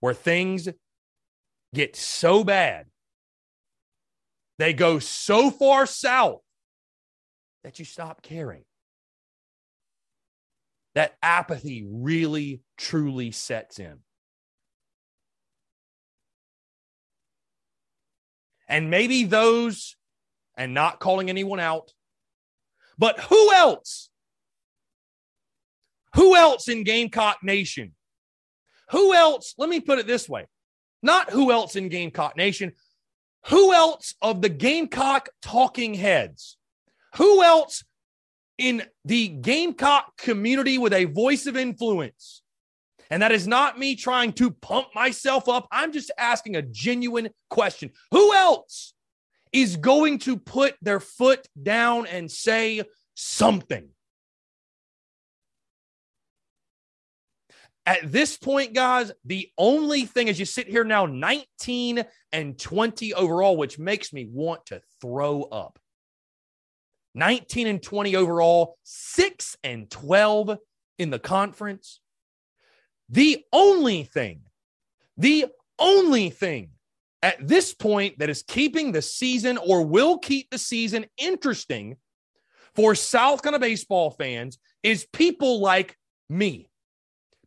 where 0.00 0.14
things 0.14 0.68
get 1.74 1.96
so 1.96 2.42
bad, 2.44 2.86
they 4.58 4.72
go 4.72 4.98
so 4.98 5.50
far 5.50 5.86
south 5.86 6.40
that 7.64 7.78
you 7.78 7.84
stop 7.84 8.22
caring. 8.22 8.64
That 10.94 11.14
apathy 11.22 11.86
really, 11.88 12.62
truly 12.76 13.30
sets 13.30 13.78
in. 13.78 13.98
And 18.68 18.90
maybe 18.90 19.24
those, 19.24 19.96
and 20.56 20.74
not 20.74 21.00
calling 21.00 21.28
anyone 21.28 21.60
out, 21.60 21.92
but 22.98 23.18
who 23.20 23.52
else 23.52 24.10
who 26.14 26.34
else 26.36 26.68
in 26.68 26.84
Gamecock 26.84 27.38
Nation? 27.42 27.94
Who 28.90 29.14
else? 29.14 29.54
Let 29.58 29.68
me 29.68 29.80
put 29.80 29.98
it 29.98 30.06
this 30.06 30.28
way 30.28 30.46
not 31.02 31.30
who 31.30 31.50
else 31.50 31.76
in 31.76 31.88
Gamecock 31.88 32.36
Nation, 32.36 32.72
who 33.46 33.72
else 33.72 34.14
of 34.20 34.42
the 34.42 34.48
Gamecock 34.48 35.30
talking 35.42 35.94
heads? 35.94 36.58
Who 37.16 37.42
else 37.42 37.84
in 38.58 38.82
the 39.04 39.28
Gamecock 39.28 40.16
community 40.18 40.78
with 40.78 40.92
a 40.92 41.06
voice 41.06 41.46
of 41.46 41.56
influence? 41.56 42.42
And 43.10 43.22
that 43.22 43.32
is 43.32 43.48
not 43.48 43.78
me 43.78 43.96
trying 43.96 44.34
to 44.34 44.50
pump 44.50 44.88
myself 44.94 45.48
up. 45.48 45.66
I'm 45.72 45.92
just 45.92 46.12
asking 46.16 46.56
a 46.56 46.62
genuine 46.62 47.30
question. 47.48 47.90
Who 48.12 48.34
else 48.34 48.94
is 49.52 49.76
going 49.76 50.18
to 50.20 50.36
put 50.36 50.76
their 50.80 51.00
foot 51.00 51.48
down 51.60 52.06
and 52.06 52.30
say 52.30 52.82
something? 53.14 53.88
At 57.86 58.12
this 58.12 58.36
point, 58.36 58.74
guys, 58.74 59.10
the 59.24 59.48
only 59.56 60.04
thing 60.04 60.28
as 60.28 60.38
you 60.38 60.44
sit 60.44 60.68
here 60.68 60.84
now, 60.84 61.06
19 61.06 62.04
and 62.32 62.58
20 62.58 63.14
overall, 63.14 63.56
which 63.56 63.78
makes 63.78 64.12
me 64.12 64.28
want 64.30 64.66
to 64.66 64.80
throw 65.00 65.42
up. 65.44 65.78
19 67.14 67.66
and 67.66 67.82
20 67.82 68.16
overall, 68.16 68.76
6 68.84 69.56
and 69.64 69.90
12 69.90 70.58
in 70.98 71.10
the 71.10 71.18
conference. 71.18 72.00
The 73.08 73.44
only 73.52 74.04
thing, 74.04 74.42
the 75.16 75.46
only 75.78 76.30
thing 76.30 76.70
at 77.22 77.46
this 77.46 77.74
point 77.74 78.18
that 78.18 78.30
is 78.30 78.44
keeping 78.46 78.92
the 78.92 79.02
season 79.02 79.58
or 79.58 79.84
will 79.84 80.18
keep 80.18 80.48
the 80.50 80.58
season 80.58 81.06
interesting 81.18 81.96
for 82.74 82.94
South 82.94 83.42
Carolina 83.42 83.60
baseball 83.60 84.10
fans 84.10 84.58
is 84.82 85.06
people 85.12 85.60
like 85.60 85.96
me 86.28 86.69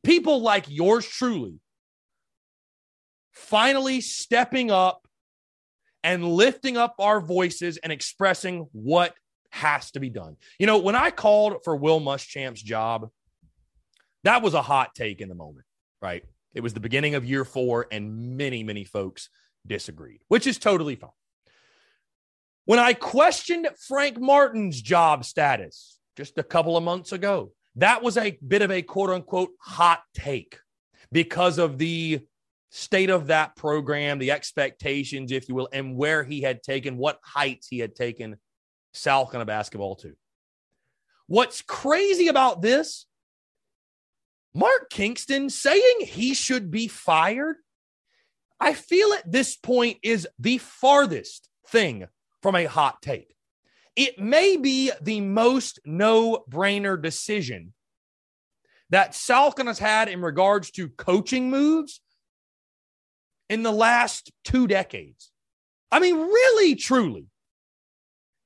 people 0.03 0.41
like 0.41 0.65
yours 0.67 1.07
truly 1.07 1.59
finally 3.33 3.99
stepping 3.99 4.71
up 4.71 5.07
and 6.03 6.23
lifting 6.23 6.77
up 6.77 6.95
our 6.99 7.19
voices 7.19 7.77
and 7.77 7.91
expressing 7.91 8.67
what 8.71 9.15
has 9.51 9.91
to 9.91 9.99
be 9.99 10.09
done. 10.09 10.35
You 10.59 10.67
know, 10.67 10.79
when 10.79 10.95
I 10.95 11.11
called 11.11 11.63
for 11.63 11.75
Will 11.75 11.99
Muschamp's 11.99 12.61
job, 12.61 13.09
that 14.23 14.41
was 14.41 14.53
a 14.53 14.61
hot 14.61 14.95
take 14.95 15.21
in 15.21 15.29
the 15.29 15.35
moment, 15.35 15.65
right? 16.01 16.23
It 16.53 16.61
was 16.61 16.73
the 16.73 16.79
beginning 16.79 17.15
of 17.15 17.25
year 17.25 17.45
four, 17.45 17.87
and 17.91 18.37
many, 18.37 18.63
many 18.63 18.83
folks 18.83 19.29
disagreed, 19.65 20.21
which 20.27 20.45
is 20.45 20.57
totally 20.57 20.95
fine. 20.95 21.09
When 22.65 22.79
I 22.79 22.93
questioned 22.93 23.67
Frank 23.87 24.19
Martin's 24.19 24.81
job 24.81 25.25
status 25.25 25.99
just 26.15 26.37
a 26.37 26.43
couple 26.43 26.77
of 26.77 26.83
months 26.83 27.11
ago, 27.11 27.51
that 27.75 28.03
was 28.03 28.17
a 28.17 28.37
bit 28.45 28.61
of 28.61 28.71
a 28.71 28.81
quote 28.81 29.09
unquote 29.09 29.51
hot 29.59 30.03
take 30.13 30.59
because 31.11 31.57
of 31.57 31.77
the 31.77 32.21
state 32.69 33.09
of 33.09 33.27
that 33.27 33.55
program, 33.55 34.19
the 34.19 34.31
expectations, 34.31 35.31
if 35.31 35.47
you 35.47 35.55
will, 35.55 35.69
and 35.71 35.95
where 35.95 36.23
he 36.23 36.41
had 36.41 36.63
taken, 36.63 36.97
what 36.97 37.19
heights 37.23 37.67
he 37.67 37.79
had 37.79 37.95
taken 37.95 38.37
South 38.93 39.31
Carolina 39.31 39.45
basketball 39.45 39.95
to. 39.97 40.15
What's 41.27 41.61
crazy 41.61 42.27
about 42.27 42.61
this, 42.61 43.05
Mark 44.53 44.89
Kingston 44.89 45.49
saying 45.49 46.01
he 46.01 46.33
should 46.33 46.69
be 46.69 46.87
fired, 46.87 47.57
I 48.59 48.73
feel 48.73 49.13
at 49.13 49.31
this 49.31 49.55
point 49.55 49.97
is 50.03 50.27
the 50.39 50.57
farthest 50.57 51.49
thing 51.67 52.07
from 52.41 52.55
a 52.55 52.65
hot 52.65 53.01
take. 53.01 53.35
It 53.95 54.17
may 54.17 54.57
be 54.57 54.91
the 55.01 55.21
most 55.21 55.79
no 55.85 56.43
brainer 56.49 57.01
decision 57.01 57.73
that 58.89 59.11
Salkin 59.11 59.67
has 59.67 59.79
had 59.79 60.07
in 60.07 60.21
regards 60.21 60.71
to 60.71 60.89
coaching 60.89 61.49
moves 61.49 62.01
in 63.49 63.63
the 63.63 63.71
last 63.71 64.31
two 64.43 64.67
decades. 64.67 65.31
I 65.91 65.99
mean, 65.99 66.15
really, 66.15 66.75
truly. 66.75 67.27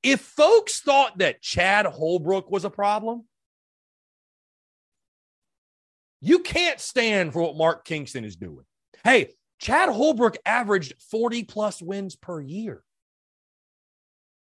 If 0.02 0.20
folks 0.20 0.80
thought 0.80 1.18
that 1.18 1.40
Chad 1.40 1.86
Holbrook 1.86 2.50
was 2.50 2.64
a 2.64 2.70
problem, 2.70 3.24
you 6.20 6.40
can't 6.40 6.80
stand 6.80 7.32
for 7.32 7.42
what 7.42 7.56
Mark 7.56 7.84
Kingston 7.84 8.24
is 8.24 8.36
doing. 8.36 8.64
Hey, 9.04 9.34
Chad 9.58 9.88
Holbrook 9.88 10.36
averaged 10.44 10.94
40 11.10 11.44
plus 11.44 11.82
wins 11.82 12.16
per 12.16 12.40
year. 12.40 12.82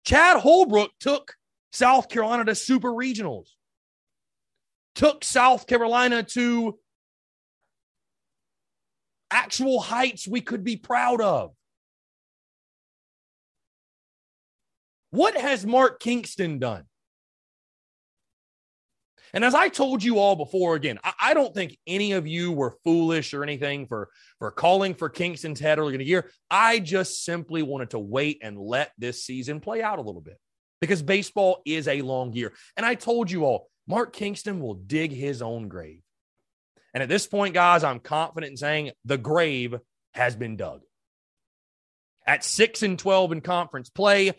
Chad 0.06 0.38
Holbrook 0.38 0.92
took 1.00 1.36
South 1.74 2.10
Carolina 2.10 2.46
to 2.46 2.56
super 2.56 2.90
regionals, 2.90 3.48
took 4.94 5.24
South 5.24 5.68
Carolina 5.68 6.24
to 6.24 6.78
actual 9.32 9.80
heights 9.80 10.28
we 10.28 10.42
could 10.42 10.64
be 10.64 10.78
proud 10.78 11.22
of. 11.22 11.52
What 15.10 15.36
has 15.36 15.66
Mark 15.66 16.00
Kingston 16.00 16.60
done? 16.60 16.86
And 19.36 19.44
as 19.44 19.54
I 19.54 19.68
told 19.68 20.01
you 20.01 20.18
all 20.18 20.38
before, 20.38 20.75
again, 20.75 20.98
I, 21.04 21.13
I, 21.20 21.34
don't 21.34 21.54
think 21.54 21.77
any 21.86 22.13
of 22.13 22.25
you 22.25 22.54
were 22.54 22.77
foolish 22.86 23.34
or 23.34 23.44
anything 23.44 23.86
for, 23.86 24.08
for 24.39 24.50
calling 24.50 24.96
for 24.96 25.10
Kingston's 25.10 25.60
head 25.60 25.77
early 25.77 25.94
in 25.94 26.00
the 26.00 26.06
year. 26.06 26.32
I 26.50 26.80
just 26.80 27.25
simply 27.25 27.62
wanted 27.62 27.89
to 27.89 28.00
wait 28.00 28.39
and 28.42 28.58
let 28.58 28.94
this 28.98 29.25
season 29.25 29.60
play 29.60 29.84
out 29.84 30.00
a 30.00 30.01
little 30.01 30.22
bit 30.22 30.39
because 30.80 31.01
baseball 31.01 31.62
is 31.65 31.89
a 31.89 32.01
long 32.01 32.32
year. 32.32 32.54
And 32.77 32.86
I 32.86 32.96
told 32.96 33.30
you 33.30 33.44
all, 33.44 33.68
Mark 33.88 34.13
Kingston 34.13 34.62
will 34.62 34.75
dig 34.75 35.12
his 35.12 35.42
own 35.42 35.68
grave. 35.68 36.01
And 36.94 37.04
at 37.04 37.10
this 37.10 37.27
point, 37.27 37.54
guys, 37.54 37.84
I'm 37.84 38.00
confident 38.00 38.51
in 38.51 38.58
saying 38.58 38.92
the 39.04 39.18
grave 39.18 39.75
has 40.13 40.38
been 40.38 40.56
dug. 40.56 40.80
At 42.25 42.46
6 42.46 42.84
and 42.84 42.98
12 42.98 43.34
in 43.34 43.42
conference 43.42 43.89
play, 43.89 44.32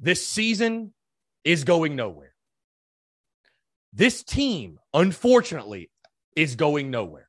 this 0.00 0.26
season 0.26 0.92
is 1.44 1.62
going 1.62 1.94
nowhere. 1.94 2.29
This 3.92 4.22
team, 4.22 4.78
unfortunately, 4.94 5.90
is 6.36 6.56
going 6.56 6.90
nowhere. 6.90 7.28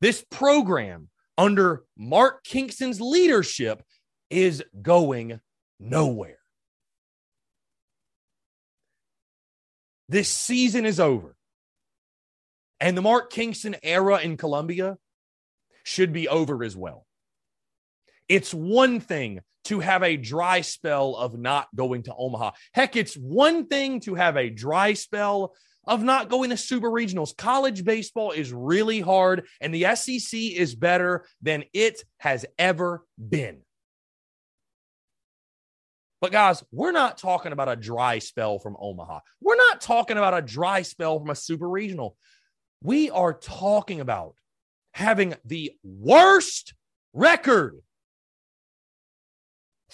This 0.00 0.24
program 0.30 1.08
under 1.38 1.84
Mark 1.96 2.44
Kingston's 2.44 3.00
leadership 3.00 3.82
is 4.30 4.62
going 4.80 5.40
nowhere. 5.80 6.38
This 10.08 10.28
season 10.28 10.84
is 10.84 11.00
over. 11.00 11.34
And 12.80 12.96
the 12.96 13.02
Mark 13.02 13.32
Kingston 13.32 13.76
era 13.82 14.18
in 14.18 14.36
Columbia 14.36 14.98
should 15.84 16.12
be 16.12 16.28
over 16.28 16.62
as 16.62 16.76
well. 16.76 17.06
It's 18.28 18.52
one 18.52 19.00
thing 19.00 19.40
to 19.64 19.80
have 19.80 20.02
a 20.02 20.16
dry 20.16 20.60
spell 20.60 21.16
of 21.16 21.38
not 21.38 21.68
going 21.74 22.04
to 22.04 22.14
Omaha. 22.14 22.52
Heck, 22.72 22.96
it's 22.96 23.14
one 23.14 23.66
thing 23.66 24.00
to 24.00 24.14
have 24.14 24.36
a 24.36 24.50
dry 24.50 24.94
spell 24.94 25.54
of 25.86 26.02
not 26.02 26.30
going 26.30 26.50
to 26.50 26.56
super 26.56 26.90
regionals. 26.90 27.36
College 27.36 27.84
baseball 27.84 28.30
is 28.32 28.52
really 28.52 29.00
hard, 29.00 29.46
and 29.60 29.74
the 29.74 29.94
SEC 29.94 30.38
is 30.38 30.74
better 30.74 31.26
than 31.42 31.64
it 31.72 32.02
has 32.18 32.46
ever 32.58 33.04
been. 33.18 33.60
But 36.20 36.32
guys, 36.32 36.64
we're 36.72 36.92
not 36.92 37.18
talking 37.18 37.52
about 37.52 37.68
a 37.68 37.76
dry 37.76 38.18
spell 38.18 38.58
from 38.58 38.76
Omaha. 38.80 39.20
We're 39.42 39.56
not 39.56 39.82
talking 39.82 40.16
about 40.16 40.32
a 40.32 40.40
dry 40.40 40.80
spell 40.80 41.18
from 41.18 41.28
a 41.28 41.34
super 41.34 41.68
regional. 41.68 42.16
We 42.82 43.10
are 43.10 43.34
talking 43.34 44.00
about 44.00 44.34
having 44.92 45.34
the 45.44 45.72
worst 45.82 46.72
record 47.12 47.76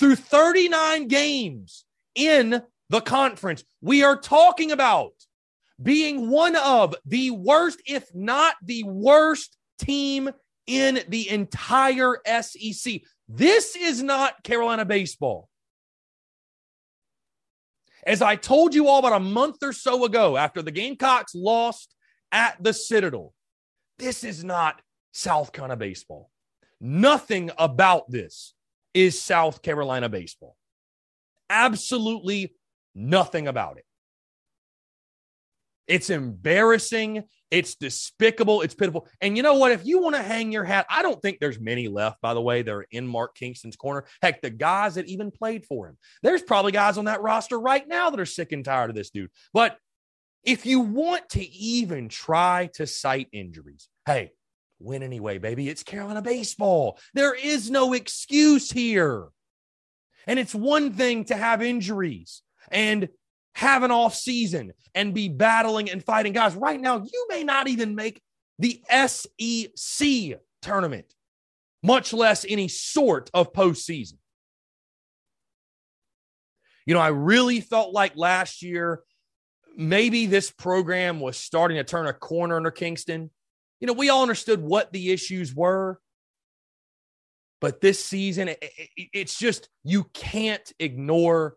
through 0.00 0.16
39 0.16 1.08
games 1.08 1.84
in 2.14 2.62
the 2.88 3.02
conference. 3.02 3.62
We 3.82 4.02
are 4.02 4.16
talking 4.16 4.72
about 4.72 5.12
being 5.80 6.30
one 6.30 6.56
of 6.56 6.96
the 7.04 7.30
worst, 7.30 7.82
if 7.86 8.12
not 8.14 8.56
the 8.64 8.82
worst 8.84 9.56
team 9.78 10.30
in 10.66 11.00
the 11.08 11.28
entire 11.28 12.16
SEC. 12.40 13.02
This 13.28 13.76
is 13.76 14.02
not 14.02 14.42
Carolina 14.42 14.86
baseball. 14.86 15.50
As 18.06 18.22
I 18.22 18.36
told 18.36 18.74
you 18.74 18.88
all 18.88 19.00
about 19.00 19.20
a 19.20 19.20
month 19.20 19.58
or 19.62 19.74
so 19.74 20.06
ago, 20.06 20.38
after 20.38 20.62
the 20.62 20.70
Gamecocks 20.70 21.34
lost 21.34 21.94
at 22.32 22.56
the 22.62 22.72
Citadel, 22.72 23.34
this 23.98 24.24
is 24.24 24.42
not 24.42 24.80
South 25.12 25.52
Carolina 25.52 25.76
baseball. 25.76 26.30
Nothing 26.80 27.50
about 27.58 28.10
this 28.10 28.54
is 28.94 29.20
South 29.20 29.62
Carolina 29.62 30.08
baseball. 30.08 30.56
Absolutely 31.48 32.54
nothing 32.94 33.48
about 33.48 33.78
it. 33.78 33.84
It's 35.86 36.08
embarrassing. 36.08 37.24
It's 37.50 37.74
despicable. 37.74 38.60
It's 38.62 38.74
pitiful. 38.74 39.08
And 39.20 39.36
you 39.36 39.42
know 39.42 39.54
what? 39.54 39.72
If 39.72 39.84
you 39.84 40.00
want 40.00 40.14
to 40.14 40.22
hang 40.22 40.52
your 40.52 40.62
hat, 40.62 40.86
I 40.88 41.02
don't 41.02 41.20
think 41.20 41.38
there's 41.40 41.58
many 41.58 41.88
left, 41.88 42.20
by 42.20 42.32
the 42.32 42.40
way. 42.40 42.62
They're 42.62 42.86
in 42.92 43.08
Mark 43.08 43.34
Kingston's 43.34 43.74
corner. 43.74 44.04
Heck, 44.22 44.40
the 44.40 44.50
guys 44.50 44.94
that 44.94 45.08
even 45.08 45.32
played 45.32 45.66
for 45.66 45.88
him, 45.88 45.98
there's 46.22 46.42
probably 46.42 46.70
guys 46.70 46.96
on 46.96 47.06
that 47.06 47.22
roster 47.22 47.58
right 47.58 47.86
now 47.88 48.08
that 48.08 48.20
are 48.20 48.26
sick 48.26 48.52
and 48.52 48.64
tired 48.64 48.90
of 48.90 48.94
this 48.94 49.10
dude. 49.10 49.30
But 49.52 49.78
if 50.44 50.64
you 50.64 50.78
want 50.78 51.28
to 51.30 51.44
even 51.44 52.08
try 52.08 52.70
to 52.74 52.86
cite 52.86 53.28
injuries, 53.32 53.88
hey, 54.06 54.30
win 54.80 55.02
anyway, 55.02 55.38
baby. 55.38 55.68
It's 55.68 55.82
Carolina 55.82 56.22
baseball. 56.22 56.98
There 57.14 57.34
is 57.34 57.70
no 57.70 57.92
excuse 57.92 58.70
here. 58.70 59.28
And 60.26 60.38
it's 60.38 60.54
one 60.54 60.92
thing 60.92 61.24
to 61.26 61.36
have 61.36 61.62
injuries 61.62 62.42
and 62.70 63.08
have 63.54 63.82
an 63.82 63.90
off 63.90 64.14
season 64.14 64.72
and 64.94 65.14
be 65.14 65.28
battling 65.28 65.90
and 65.90 66.02
fighting 66.04 66.32
guys. 66.32 66.54
Right 66.54 66.80
now, 66.80 66.98
you 66.98 67.26
may 67.28 67.44
not 67.44 67.68
even 67.68 67.94
make 67.94 68.20
the 68.58 68.80
SEC 69.06 70.40
tournament, 70.62 71.06
much 71.82 72.12
less 72.12 72.44
any 72.48 72.68
sort 72.68 73.30
of 73.32 73.52
postseason. 73.52 74.14
You 76.86 76.94
know, 76.94 77.00
I 77.00 77.08
really 77.08 77.60
felt 77.60 77.92
like 77.92 78.16
last 78.16 78.62
year, 78.62 79.02
maybe 79.76 80.26
this 80.26 80.50
program 80.50 81.20
was 81.20 81.36
starting 81.36 81.76
to 81.76 81.84
turn 81.84 82.06
a 82.06 82.12
corner 82.12 82.56
under 82.56 82.70
Kingston 82.70 83.30
you 83.80 83.86
know, 83.86 83.92
we 83.94 84.10
all 84.10 84.22
understood 84.22 84.60
what 84.60 84.92
the 84.92 85.10
issues 85.10 85.54
were. 85.54 86.00
But 87.60 87.80
this 87.80 88.02
season, 88.02 88.48
it, 88.48 88.58
it, 88.62 89.08
it's 89.12 89.38
just, 89.38 89.68
you 89.84 90.04
can't 90.14 90.72
ignore 90.78 91.56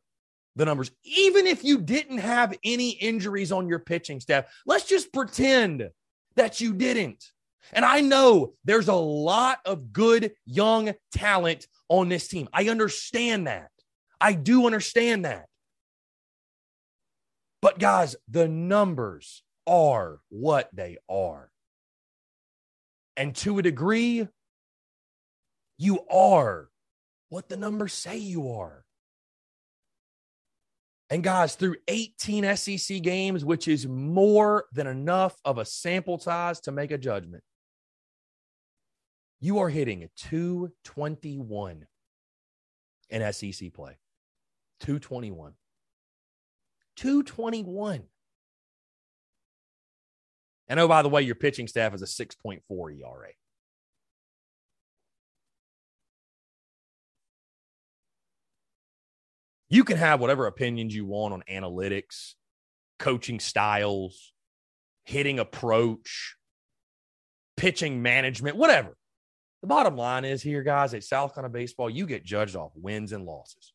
the 0.55 0.65
numbers. 0.65 0.91
Even 1.03 1.47
if 1.47 1.63
you 1.63 1.79
didn't 1.79 2.17
have 2.17 2.57
any 2.63 2.91
injuries 2.91 3.51
on 3.51 3.67
your 3.67 3.79
pitching 3.79 4.19
staff, 4.19 4.45
let's 4.65 4.85
just 4.85 5.13
pretend 5.13 5.89
that 6.35 6.59
you 6.59 6.73
didn't. 6.73 7.23
And 7.71 7.85
I 7.85 8.01
know 8.01 8.53
there's 8.65 8.89
a 8.89 8.93
lot 8.93 9.59
of 9.65 9.93
good 9.93 10.33
young 10.45 10.93
talent 11.13 11.67
on 11.87 12.09
this 12.09 12.27
team. 12.27 12.49
I 12.51 12.67
understand 12.67 13.47
that. 13.47 13.69
I 14.19 14.33
do 14.33 14.65
understand 14.65 15.25
that. 15.25 15.45
But 17.61 17.79
guys, 17.79 18.17
the 18.27 18.49
numbers 18.49 19.41
are 19.65 20.19
what 20.27 20.69
they 20.73 20.97
are. 21.07 21.49
And 23.15 23.35
to 23.37 23.59
a 23.59 23.61
degree, 23.61 24.27
you 25.77 26.05
are 26.07 26.69
what 27.29 27.49
the 27.49 27.57
numbers 27.57 27.93
say 27.93 28.17
you 28.17 28.51
are. 28.53 28.83
And 31.09 31.23
guys, 31.23 31.55
through 31.55 31.75
18 31.87 32.55
SEC 32.55 33.01
games, 33.03 33.45
which 33.45 33.67
is 33.67 33.87
more 33.87 34.65
than 34.73 34.87
enough 34.87 35.35
of 35.45 35.59
a 35.59 35.65
sample 35.65 36.17
size 36.17 36.59
to 36.61 36.71
make 36.71 36.91
a 36.91 36.97
judgment, 36.97 37.43
You 39.39 39.59
are 39.59 39.69
hitting 39.69 40.03
a 40.03 40.07
221 40.15 41.85
in 43.09 43.33
SEC 43.33 43.73
play. 43.73 43.97
221. 44.79 45.53
221. 46.95 48.03
And 50.73 50.79
oh, 50.79 50.87
by 50.87 51.03
the 51.03 51.09
way, 51.09 51.21
your 51.21 51.35
pitching 51.35 51.67
staff 51.67 51.93
is 51.93 52.01
a 52.01 52.05
6.4 52.07 52.61
ERA. 52.71 53.29
You 59.69 59.83
can 59.83 59.97
have 59.97 60.19
whatever 60.19 60.47
opinions 60.47 60.95
you 60.95 61.05
want 61.05 61.35
on 61.35 61.43
analytics, 61.47 62.33
coaching 62.97 63.39
styles, 63.39 64.33
hitting 65.03 65.37
approach, 65.37 66.37
pitching 67.55 68.01
management, 68.01 68.57
whatever. 68.57 68.97
The 69.61 69.67
bottom 69.67 69.95
line 69.95 70.25
is 70.25 70.41
here, 70.41 70.63
guys, 70.63 70.95
at 70.95 71.03
South 71.03 71.35
Carolina 71.35 71.53
baseball, 71.53 71.87
you 71.87 72.07
get 72.07 72.25
judged 72.25 72.55
off 72.55 72.71
wins 72.73 73.11
and 73.11 73.25
losses. 73.25 73.73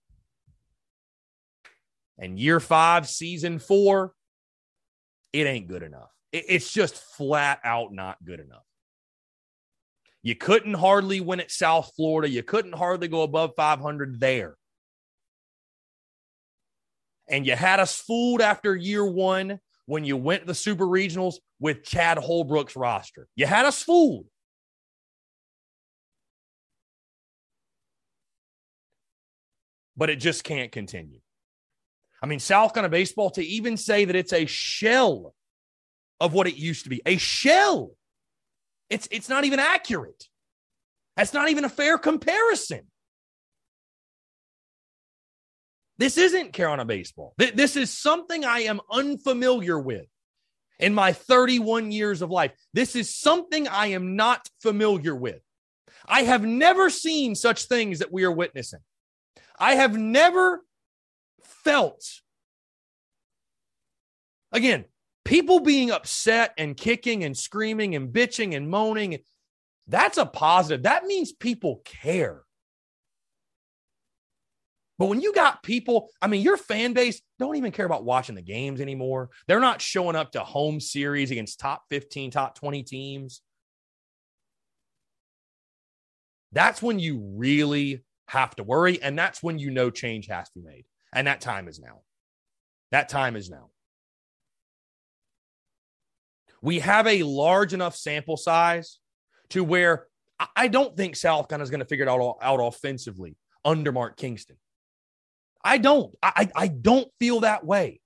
And 2.19 2.41
year 2.41 2.59
five, 2.59 3.07
season 3.07 3.61
four, 3.61 4.15
it 5.33 5.47
ain't 5.47 5.69
good 5.69 5.85
enough. 5.85 6.11
It's 6.33 6.73
just 6.73 6.97
flat 6.97 7.61
out 7.65 7.93
not 7.93 8.23
good 8.25 8.41
enough. 8.41 8.65
You 10.23 10.35
couldn't 10.35 10.75
hardly 10.75 11.21
win 11.21 11.41
at 11.41 11.51
South 11.51 11.93
Florida. 11.97 12.29
You 12.29 12.43
couldn't 12.43 12.75
hardly 12.75 13.09
go 13.09 13.23
above 13.23 13.53
500 13.57 14.21
there. 14.21 14.57
And 17.29 17.47
you 17.47 17.55
had 17.55 17.81
us 17.81 17.95
fooled 17.95 18.41
after 18.41 18.75
year 18.77 19.05
one 19.05 19.61
when 19.87 20.05
you 20.05 20.17
went 20.17 20.43
to 20.43 20.47
the 20.49 20.55
Super 20.55 20.87
Regionals 20.87 21.37
with 21.61 21.83
Chad 21.83 22.19
Holbrook's 22.19 22.77
roster. 22.77 23.29
You 23.37 23.47
had 23.47 23.65
us 23.65 23.83
fooled. 23.83 24.27
but 29.99 30.09
it 30.09 30.17
just 30.17 30.45
can't 30.45 30.71
continue. 30.71 31.19
I 32.23 32.27
mean, 32.27 32.39
South 32.39 32.73
Carolina 32.73 32.91
baseball 32.91 33.31
to 33.31 33.45
even 33.45 33.77
say 33.77 34.05
that 34.05 34.17
it's 34.17 34.33
a 34.33 34.47
shell 34.47 35.35
of 36.21 36.33
what 36.33 36.47
it 36.47 36.57
used 36.57 36.85
to 36.85 36.91
be, 36.91 37.01
a 37.07 37.17
shell. 37.17 37.93
It's 38.91 39.09
it's 39.11 39.29
not 39.29 39.45
even 39.45 39.59
accurate. 39.59 40.25
That's 41.17 41.35
not 41.35 41.49
even 41.49 41.65
a 41.65 41.69
fair 41.69 41.99
comparison. 41.99 42.87
This 45.99 46.17
isn't 46.17 46.53
Carolina 46.53 46.85
baseball. 46.85 47.35
This 47.37 47.77
is 47.77 47.93
something 47.93 48.45
I 48.45 48.61
am 48.61 48.81
unfamiliar 48.91 49.79
with 49.79 50.07
in 50.79 50.95
my 50.95 51.13
31 51.13 51.91
years 51.91 52.23
of 52.23 52.31
life. 52.31 52.53
This 52.73 52.95
is 52.95 53.15
something 53.15 53.67
I 53.67 53.89
am 53.89 54.15
not 54.15 54.49
familiar 54.63 55.15
with. 55.15 55.41
I 56.07 56.23
have 56.23 56.45
never 56.45 56.89
seen 56.89 57.35
such 57.35 57.65
things 57.65 57.99
that 57.99 58.13
we 58.13 58.23
are 58.23 58.31
witnessing. 58.31 58.81
I 59.59 59.75
have 59.75 59.99
never 59.99 60.63
felt, 61.43 62.05
again, 64.53 64.85
people 65.29 65.61
being 65.61 65.91
upset 65.91 66.55
and 66.57 66.75
kicking 66.75 67.23
and 67.23 67.37
screaming 67.37 67.95
and 67.95 68.09
bitching 68.15 68.57
and 68.57 68.71
moaning. 68.71 69.19
That's 69.87 70.17
a 70.17 70.25
positive. 70.25 70.85
That 70.85 71.05
means 71.05 71.33
people 71.33 71.83
care. 71.85 72.41
But 74.99 75.07
when 75.07 75.21
you 75.21 75.35
got 75.35 75.63
people, 75.63 76.09
I 76.23 76.29
mean, 76.29 76.41
your 76.41 76.57
fan 76.57 76.95
base 76.95 77.21
don't 77.39 77.57
even 77.57 77.73
care 77.73 77.85
about 77.85 78.05
watching 78.05 78.37
the 78.37 78.43
games 78.43 78.81
anymore. 78.81 79.29
They're 79.47 79.61
not 79.61 79.83
showing 79.83 80.17
up 80.17 80.33
to 80.33 80.41
home 80.41 80.81
series 80.81 81.31
against 81.31 81.61
top 81.61 81.83
15, 81.91 82.31
top 82.31 82.59
20 82.59 82.83
teams. 82.83 83.43
That's 86.53 86.81
when 86.81 86.99
you 86.99 87.21
really 87.37 88.03
have 88.29 88.57
to 88.57 88.65
worry. 88.65 89.01
And 89.03 89.17
that's 89.19 89.43
when 89.43 89.59
you 89.59 89.71
know 89.71 89.91
change 89.91 90.27
has 90.29 90.49
to 90.51 90.61
be 90.61 90.65
made. 90.65 90.87
And 91.13 91.27
that 91.27 91.43
time 91.43 91.69
is 91.69 91.79
now. 91.79 92.01
That 92.93 93.11
time 93.11 93.37
is 93.37 93.51
now. 93.51 93.69
We 96.63 96.81
have 96.81 97.07
a 97.07 97.23
large 97.23 97.75
enough 97.75 97.97
sample 97.97 98.37
size 98.37 98.99
to 99.51 99.63
where 99.63 100.07
I 100.57 100.69
don't 100.69 100.97
think 100.97 101.17
South 101.17 101.49
Carolina 101.49 101.65
is 101.65 101.71
going 101.71 101.81
to 101.81 101.87
figure 101.87 102.07
it 102.07 102.09
out, 102.09 102.37
out 102.41 102.61
offensively 102.61 103.37
under 103.65 103.91
Mark 103.91 104.17
Kingston. 104.17 104.57
I 105.65 105.79
don't. 105.79 106.15
I, 106.23 106.49
I 106.55 106.69
don't 106.69 107.09
feel 107.19 107.41
that 107.41 107.65
way. 107.65 108.01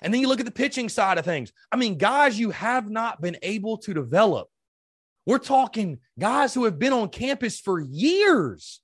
And 0.00 0.12
then 0.12 0.20
you 0.20 0.28
look 0.28 0.40
at 0.40 0.46
the 0.46 0.52
pitching 0.52 0.88
side 0.88 1.18
of 1.18 1.24
things. 1.24 1.52
I 1.70 1.76
mean, 1.76 1.98
guys 1.98 2.38
you 2.38 2.50
have 2.50 2.90
not 2.90 3.20
been 3.20 3.36
able 3.42 3.78
to 3.78 3.94
develop. 3.94 4.48
We're 5.26 5.38
talking 5.38 5.98
guys 6.18 6.54
who 6.54 6.64
have 6.64 6.78
been 6.78 6.92
on 6.92 7.08
campus 7.08 7.60
for 7.60 7.80
years 7.80 8.80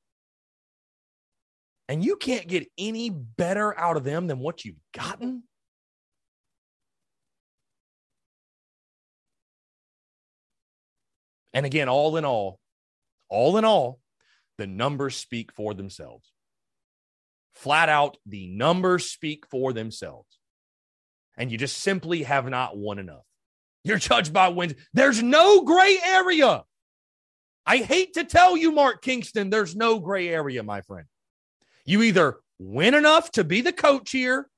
and 1.88 2.04
you 2.04 2.16
can't 2.16 2.46
get 2.46 2.70
any 2.76 3.10
better 3.10 3.78
out 3.78 3.96
of 3.96 4.04
them 4.04 4.26
than 4.26 4.38
what 4.38 4.64
you've 4.64 4.76
gotten? 4.92 5.42
And 11.58 11.66
again, 11.66 11.88
all 11.88 12.16
in 12.16 12.24
all, 12.24 12.60
all 13.28 13.56
in 13.56 13.64
all, 13.64 13.98
the 14.58 14.66
numbers 14.68 15.16
speak 15.16 15.52
for 15.52 15.74
themselves. 15.74 16.30
Flat 17.56 17.88
out, 17.88 18.16
the 18.24 18.46
numbers 18.46 19.10
speak 19.10 19.44
for 19.50 19.72
themselves. 19.72 20.28
And 21.36 21.50
you 21.50 21.58
just 21.58 21.78
simply 21.78 22.22
have 22.22 22.48
not 22.48 22.76
won 22.76 23.00
enough. 23.00 23.24
You're 23.82 23.98
judged 23.98 24.32
by 24.32 24.50
wins. 24.50 24.74
There's 24.94 25.20
no 25.20 25.62
gray 25.62 25.98
area. 26.00 26.62
I 27.66 27.78
hate 27.78 28.14
to 28.14 28.22
tell 28.22 28.56
you, 28.56 28.70
Mark 28.70 29.02
Kingston, 29.02 29.50
there's 29.50 29.74
no 29.74 29.98
gray 29.98 30.28
area, 30.28 30.62
my 30.62 30.82
friend. 30.82 31.08
You 31.84 32.02
either 32.02 32.36
win 32.60 32.94
enough 32.94 33.32
to 33.32 33.42
be 33.42 33.62
the 33.62 33.72
coach 33.72 34.12
here 34.12 34.48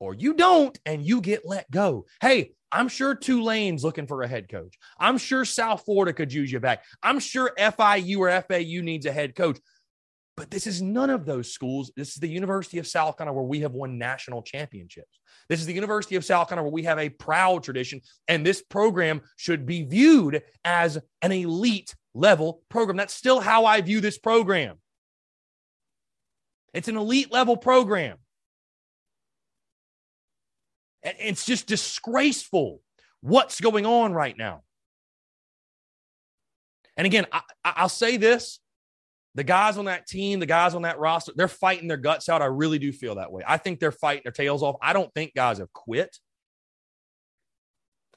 or 0.00 0.12
you 0.12 0.34
don't 0.34 0.76
and 0.84 1.06
you 1.06 1.20
get 1.20 1.46
let 1.46 1.70
go. 1.70 2.06
Hey, 2.20 2.54
I'm 2.72 2.88
sure 2.88 3.14
Tulane's 3.14 3.84
looking 3.84 4.06
for 4.06 4.22
a 4.22 4.28
head 4.28 4.48
coach. 4.48 4.78
I'm 4.98 5.18
sure 5.18 5.44
South 5.44 5.84
Florida 5.84 6.14
could 6.14 6.32
use 6.32 6.50
you 6.50 6.58
back. 6.58 6.84
I'm 7.02 7.20
sure 7.20 7.52
FIU 7.58 8.18
or 8.18 8.42
FAU 8.42 8.82
needs 8.82 9.04
a 9.04 9.12
head 9.12 9.34
coach. 9.34 9.58
But 10.34 10.50
this 10.50 10.66
is 10.66 10.80
none 10.80 11.10
of 11.10 11.26
those 11.26 11.52
schools. 11.52 11.92
This 11.94 12.08
is 12.08 12.14
the 12.14 12.28
University 12.28 12.78
of 12.78 12.86
South 12.86 13.18
Carolina 13.18 13.36
where 13.36 13.44
we 13.44 13.60
have 13.60 13.72
won 13.72 13.98
national 13.98 14.42
championships. 14.42 15.20
This 15.50 15.60
is 15.60 15.66
the 15.66 15.74
University 15.74 16.16
of 16.16 16.24
South 16.24 16.48
Carolina 16.48 16.64
where 16.64 16.72
we 16.72 16.84
have 16.84 16.98
a 16.98 17.10
proud 17.10 17.62
tradition. 17.62 18.00
And 18.28 18.44
this 18.44 18.62
program 18.62 19.20
should 19.36 19.66
be 19.66 19.84
viewed 19.84 20.42
as 20.64 20.98
an 21.20 21.32
elite 21.32 21.94
level 22.14 22.62
program. 22.70 22.96
That's 22.96 23.12
still 23.12 23.40
how 23.40 23.66
I 23.66 23.82
view 23.82 24.00
this 24.00 24.18
program. 24.18 24.78
It's 26.72 26.88
an 26.88 26.96
elite 26.96 27.30
level 27.30 27.58
program. 27.58 28.16
It's 31.02 31.44
just 31.44 31.66
disgraceful 31.66 32.80
what's 33.20 33.60
going 33.60 33.86
on 33.86 34.12
right 34.12 34.36
now. 34.36 34.62
And 36.96 37.06
again, 37.06 37.26
I, 37.64 37.82
will 37.82 37.88
say 37.88 38.16
this 38.16 38.60
the 39.34 39.44
guys 39.44 39.78
on 39.78 39.86
that 39.86 40.06
team, 40.06 40.40
the 40.40 40.46
guys 40.46 40.74
on 40.74 40.82
that 40.82 40.98
roster, 40.98 41.32
they're 41.34 41.48
fighting 41.48 41.88
their 41.88 41.96
guts 41.96 42.28
out. 42.28 42.42
I 42.42 42.46
really 42.46 42.78
do 42.78 42.92
feel 42.92 43.14
that 43.14 43.32
way. 43.32 43.42
I 43.46 43.56
think 43.56 43.80
they're 43.80 43.90
fighting 43.90 44.22
their 44.24 44.32
tails 44.32 44.62
off. 44.62 44.76
I 44.82 44.92
don't 44.92 45.12
think 45.14 45.34
guys 45.34 45.58
have 45.58 45.72
quit. 45.72 46.18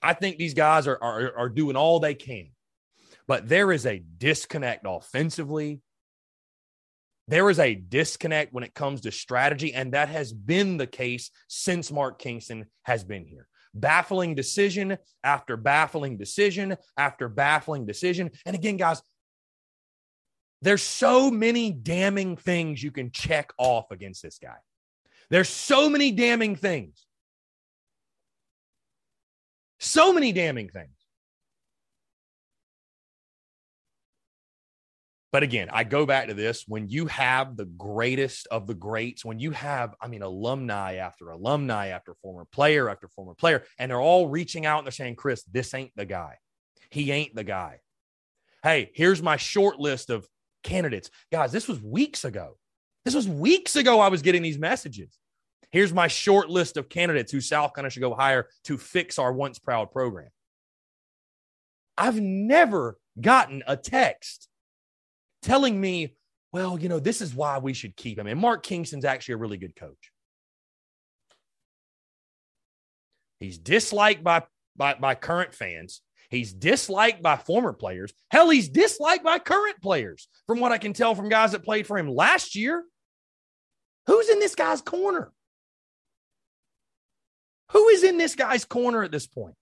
I 0.01 0.13
think 0.13 0.37
these 0.37 0.53
guys 0.53 0.87
are, 0.87 1.01
are, 1.01 1.37
are 1.37 1.49
doing 1.49 1.75
all 1.75 1.99
they 1.99 2.15
can. 2.15 2.49
But 3.27 3.47
there 3.47 3.71
is 3.71 3.85
a 3.85 4.03
disconnect 4.17 4.85
offensively 4.87 5.81
there 7.27 7.49
is 7.49 7.59
a 7.59 7.75
disconnect 7.75 8.53
when 8.53 8.63
it 8.63 8.73
comes 8.73 9.01
to 9.01 9.11
strategy, 9.11 9.73
and 9.73 9.93
that 9.93 10.09
has 10.09 10.31
been 10.31 10.77
the 10.77 10.87
case 10.87 11.31
since 11.47 11.91
Mark 11.91 12.19
Kingston 12.19 12.65
has 12.83 13.03
been 13.03 13.25
here. 13.25 13.47
Baffling 13.73 14.35
decision 14.35 14.97
after 15.23 15.57
baffling 15.57 16.17
decision 16.17 16.77
after 16.97 17.27
baffling 17.27 17.85
decision. 17.85 18.31
And 18.45 18.55
again, 18.55 18.77
guys, 18.77 19.01
there's 20.61 20.83
so 20.83 21.29
many 21.29 21.71
damning 21.71 22.37
things 22.37 22.81
you 22.81 22.91
can 22.91 23.11
check 23.11 23.51
off 23.57 23.91
against 23.91 24.21
this 24.21 24.39
guy. 24.41 24.57
There's 25.29 25.49
so 25.49 25.89
many 25.89 26.11
damning 26.11 26.55
things. 26.55 27.05
So 29.79 30.13
many 30.13 30.31
damning 30.31 30.69
things. 30.69 30.94
But 35.35 35.43
again, 35.43 35.67
I 35.69 35.83
go 35.83 36.05
back 36.05 36.29
to 36.29 36.33
this 36.33 36.63
when 36.65 36.87
you 36.87 37.07
have 37.07 37.57
the 37.57 37.65
greatest 37.65 38.47
of 38.51 38.67
the 38.67 38.73
greats, 38.73 39.25
when 39.25 39.37
you 39.37 39.51
have, 39.51 39.93
I 39.99 40.07
mean, 40.07 40.21
alumni 40.21 40.93
after 40.93 41.29
alumni 41.31 41.87
after 41.87 42.13
former 42.13 42.45
player 42.45 42.89
after 42.89 43.09
former 43.09 43.33
player, 43.33 43.65
and 43.77 43.91
they're 43.91 43.99
all 43.99 44.29
reaching 44.29 44.65
out 44.65 44.77
and 44.77 44.87
they're 44.87 44.93
saying, 44.93 45.17
Chris, 45.17 45.43
this 45.51 45.73
ain't 45.73 45.91
the 45.97 46.05
guy. 46.05 46.37
He 46.89 47.11
ain't 47.11 47.35
the 47.35 47.43
guy. 47.43 47.81
Hey, 48.63 48.91
here's 48.95 49.21
my 49.21 49.35
short 49.35 49.77
list 49.77 50.09
of 50.09 50.25
candidates. 50.63 51.11
Guys, 51.33 51.51
this 51.51 51.67
was 51.67 51.81
weeks 51.81 52.23
ago. 52.23 52.55
This 53.03 53.13
was 53.13 53.27
weeks 53.27 53.75
ago 53.75 53.99
I 53.99 54.07
was 54.07 54.21
getting 54.21 54.41
these 54.41 54.57
messages. 54.57 55.19
Here's 55.69 55.91
my 55.91 56.07
short 56.07 56.49
list 56.49 56.77
of 56.77 56.87
candidates 56.87 57.33
who 57.33 57.41
South 57.41 57.73
Carolina 57.73 57.89
should 57.89 57.99
go 57.99 58.15
hire 58.15 58.47
to 58.63 58.77
fix 58.77 59.19
our 59.19 59.33
once 59.33 59.59
proud 59.59 59.91
program. 59.91 60.29
I've 61.97 62.21
never 62.21 62.97
gotten 63.19 63.63
a 63.67 63.75
text 63.75 64.47
telling 65.45 65.79
me, 65.79 66.15
well, 66.51 66.79
you 66.79 66.89
know, 66.89 66.99
this 66.99 67.21
is 67.21 67.33
why 67.33 67.59
we 67.59 67.73
should 67.73 67.95
keep 67.95 68.17
him. 68.17 68.27
And 68.27 68.39
Mark 68.39 68.63
Kingston's 68.63 69.05
actually 69.05 69.35
a 69.35 69.37
really 69.37 69.57
good 69.57 69.75
coach. 69.75 70.11
He's 73.39 73.57
disliked 73.57 74.23
by, 74.23 74.43
by, 74.75 74.95
by 74.95 75.15
current 75.15 75.53
fans. 75.53 76.01
He's 76.29 76.51
disliked 76.51 77.21
by 77.21 77.37
former 77.37 77.73
players. 77.73 78.11
Hell, 78.31 78.49
he's 78.49 78.69
disliked 78.69 79.23
by 79.23 79.37
current 79.37 79.79
players, 79.81 80.27
from 80.47 80.59
what 80.59 80.71
I 80.71 80.79
can 80.79 80.93
tell 80.93 81.13
from 81.13 81.29
guys 81.29 81.51
that 81.51 81.63
played 81.63 81.85
for 81.85 81.97
him 81.97 82.09
last 82.09 82.55
year. 82.55 82.83
Who's 84.07 84.29
in 84.29 84.39
this 84.39 84.55
guy's 84.55 84.81
corner? 84.81 85.31
Who 87.71 87.87
is 87.89 88.03
in 88.03 88.17
this 88.17 88.35
guy's 88.35 88.65
corner 88.65 89.03
at 89.03 89.11
this 89.11 89.27
point? 89.27 89.55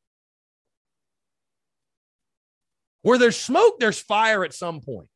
Where 3.02 3.17
there's 3.17 3.38
smoke, 3.38 3.80
there's 3.80 4.00
fire 4.00 4.46
at 4.46 4.54
some 4.54 4.80
point. 4.80 5.10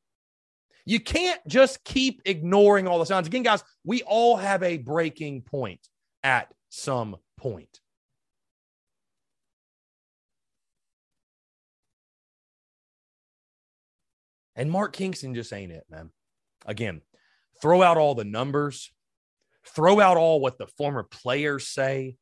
You 0.88 1.02
can't 1.02 1.46
just 1.48 1.84
keep 1.84 2.22
ignoring 2.24 2.88
all 2.88 2.98
the 2.98 3.06
signs. 3.06 3.28
Again, 3.28 3.44
guys, 3.44 3.62
we 3.84 4.04
all 4.04 4.38
have 4.38 4.64
a 4.64 4.78
breaking 4.78 5.42
point 5.42 5.82
at 6.24 6.48
some 6.70 7.18
point. 7.36 7.82
And 14.56 14.72
Mark 14.72 14.94
Kingston 14.94 15.36
just 15.36 15.52
ain't 15.52 15.74
it, 15.74 15.84
man. 15.90 16.10
Again, 16.66 17.02
throw 17.62 17.84
out 17.84 17.98
all 17.98 18.16
the 18.16 18.24
numbers, 18.24 18.90
throw 19.66 20.00
out 20.00 20.16
all 20.16 20.40
what 20.40 20.58
the 20.58 20.68
former 20.68 21.04
players 21.04 21.68
say, 21.68 22.16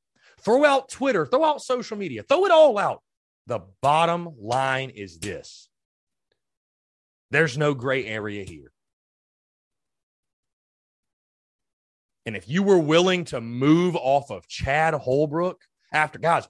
throw 0.43 0.65
out 0.65 0.89
Twitter, 0.89 1.27
throw 1.27 1.45
out 1.45 1.61
social 1.61 1.97
media, 1.97 2.23
throw 2.23 2.45
it 2.45 2.51
all 2.51 2.79
out. 2.79 3.03
The 3.45 3.59
bottom 3.83 4.29
line 4.39 4.89
is 4.89 5.19
this 5.19 5.69
there's 7.35 7.57
no 7.57 7.73
gray 7.73 8.05
area 8.05 8.43
here. 8.43 8.71
And 12.25 12.35
if 12.35 12.49
you 12.49 12.63
were 12.63 12.79
willing 12.79 13.25
to 13.25 13.41
move 13.41 13.95
off 13.95 14.31
of 14.31 14.47
Chad 14.47 14.93
Holbrook 14.93 15.61
after, 15.93 16.17
guys, 16.17 16.47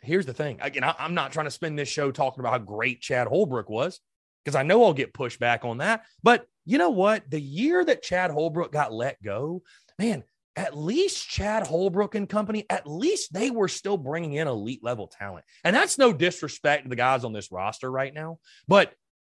here's 0.00 0.26
the 0.26 0.34
thing. 0.34 0.58
Again, 0.60 0.82
I, 0.82 0.94
am 0.98 1.14
not 1.14 1.32
trying 1.32 1.46
to 1.46 1.50
spend 1.50 1.78
this 1.78 1.88
show 1.88 2.10
talking 2.10 2.40
about 2.40 2.52
how 2.52 2.58
great 2.58 3.00
Chad 3.00 3.28
Holbrook 3.28 3.68
was 3.68 4.00
because 4.44 4.56
I 4.56 4.62
know 4.62 4.84
I'll 4.84 4.92
get 4.92 5.14
pushed 5.14 5.38
back 5.38 5.64
on 5.64 5.78
that. 5.78 6.04
But 6.22 6.46
you 6.64 6.78
know 6.78 6.90
what? 6.90 7.30
The 7.30 7.40
year 7.40 7.84
that 7.84 8.02
Chad 8.02 8.30
Holbrook 8.30 8.72
got 8.72 8.92
let 8.92 9.22
go, 9.22 9.62
man, 9.98 10.24
at 10.56 10.76
least 10.76 11.28
Chad 11.28 11.66
Holbrook 11.66 12.14
and 12.14 12.28
company, 12.28 12.64
at 12.70 12.86
least 12.86 13.32
they 13.32 13.50
were 13.50 13.68
still 13.68 13.96
bringing 13.96 14.34
in 14.34 14.48
elite 14.48 14.82
level 14.82 15.06
talent. 15.06 15.44
And 15.64 15.74
that's 15.74 15.98
no 15.98 16.12
disrespect 16.12 16.84
to 16.84 16.88
the 16.88 16.96
guys 16.96 17.24
on 17.24 17.32
this 17.32 17.52
roster 17.52 17.90
right 17.90 18.14
now. 18.14 18.38
But 18.68 18.94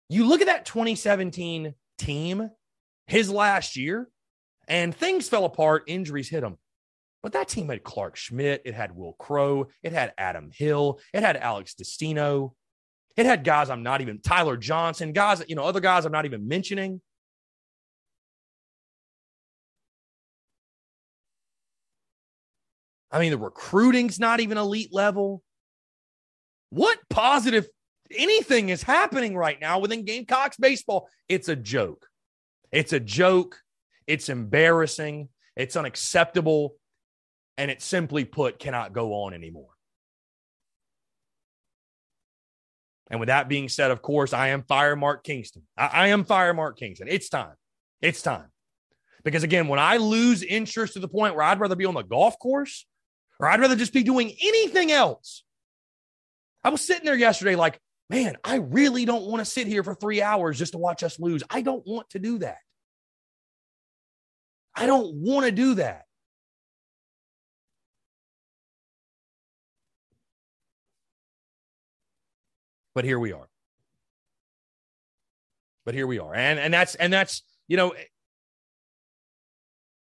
you 0.09 0.27
look 0.27 0.41
at 0.41 0.47
that 0.47 0.67
2017 0.67 1.75
team, 1.99 2.51
his 3.07 3.31
last 3.31 3.77
year, 3.77 4.09
and 4.69 4.95
things 4.95 5.29
fell 5.29 5.45
apart, 5.45 5.85
injuries 5.87 6.29
hit 6.29 6.43
him. 6.43 6.57
But 7.23 7.33
that 7.33 7.49
team 7.49 7.69
had 7.69 7.83
Clark 7.83 8.17
Schmidt, 8.17 8.63
it 8.65 8.75
had 8.75 8.95
Will 8.95 9.15
Crowe, 9.15 9.67
it 9.83 9.93
had 9.93 10.13
Adam 10.17 10.51
Hill, 10.53 11.01
it 11.13 11.23
had 11.23 11.37
Alex 11.37 11.75
Destino, 11.75 12.55
it 13.17 13.27
had 13.27 13.43
guys 13.43 13.71
I'm 13.71 13.83
not 13.83 14.01
even 14.01 14.21
Tyler 14.21 14.57
Johnson, 14.57 15.13
guys, 15.13 15.43
you 15.49 15.57
know, 15.57 15.65
other 15.65 15.81
guys 15.81 16.05
I'm 16.05 16.13
not 16.13 16.27
even 16.27 16.47
mentioning. 16.47 17.01
I 23.11 23.19
mean, 23.19 23.31
the 23.31 23.39
recruiting's 23.39 24.19
not 24.19 24.41
even 24.41 24.59
elite 24.59 24.93
level. 24.93 25.43
What 26.71 26.99
positive 27.09 27.67
anything 28.11 28.69
is 28.69 28.83
happening 28.83 29.37
right 29.37 29.61
now 29.61 29.79
within 29.79 30.05
Gamecocks 30.05 30.57
baseball? 30.57 31.09
It's 31.29 31.49
a 31.49 31.57
joke. 31.57 32.07
It's 32.73 32.93
a 32.93 33.01
joke. 33.01 33.61
It's 34.07 34.29
embarrassing. 34.29 35.29
It's 35.57 35.77
unacceptable. 35.77 36.75
And 37.59 37.71
it 37.71 37.81
simply 37.81 38.25
put 38.25 38.59
cannot 38.59 38.93
go 38.93 39.15
on 39.25 39.35
anymore. 39.35 39.71
And 43.11 43.21
with 43.21 43.29
that 43.29 43.49
being 43.49 43.69
said, 43.69 43.91
of 43.91 44.03
course, 44.03 44.33
I 44.33 44.49
am 44.49 44.65
Fire 44.65 44.97
Mark 44.97 45.23
Kingston. 45.25 45.63
I, 45.77 45.87
I 45.87 46.07
am 46.09 46.25
Fire 46.25 46.53
Mark 46.53 46.79
Kingston. 46.79 47.09
It's 47.09 47.29
time. 47.29 47.55
It's 48.03 48.21
time. 48.21 48.49
Because 49.25 49.43
again, 49.43 49.69
when 49.69 49.79
I 49.79 49.97
lose 49.97 50.43
interest 50.43 50.95
to 50.95 51.01
the 51.01 51.09
point 51.09 51.35
where 51.35 51.45
I'd 51.45 51.61
rather 51.61 51.77
be 51.77 51.85
on 51.85 51.95
the 51.95 52.03
golf 52.03 52.39
course 52.39 52.87
or 53.39 53.49
I'd 53.49 53.61
rather 53.61 53.77
just 53.77 53.93
be 53.93 54.03
doing 54.03 54.33
anything 54.43 54.93
else. 54.93 55.43
I 56.65 56.71
was 56.71 56.81
sitting 56.81 57.05
there 57.05 57.17
yesterday 57.17 57.55
like, 57.55 57.81
man, 58.09 58.37
I 58.45 58.57
really 58.57 59.05
don't 59.05 59.25
want 59.25 59.41
to 59.41 59.51
sit 59.51 59.67
here 59.67 59.83
for 59.83 59.95
three 59.95 60.23
hours 60.23 60.59
just 60.59 60.73
to 60.73 60.79
watch 60.79 61.03
us 61.03 61.19
lose. 61.19 61.43
I 61.51 61.63
don't 61.63 61.87
want 61.87 62.11
to 62.11 62.19
do 62.19 62.39
that. 62.39 62.59
I 64.75 64.87
don't 64.87 65.15
want 65.15 65.47
to 65.47 65.53
do 65.53 65.75
that. 65.75 66.03
But 72.95 73.05
here 73.05 73.19
we 73.19 73.33
are. 73.33 73.49
But 75.85 75.95
here 75.95 76.07
we 76.07 76.19
are. 76.19 76.35
And 76.35 76.59
and 76.59 76.73
that's 76.73 76.95
and 76.95 77.13
that's, 77.13 77.43
you 77.69 77.77
know, 77.77 77.95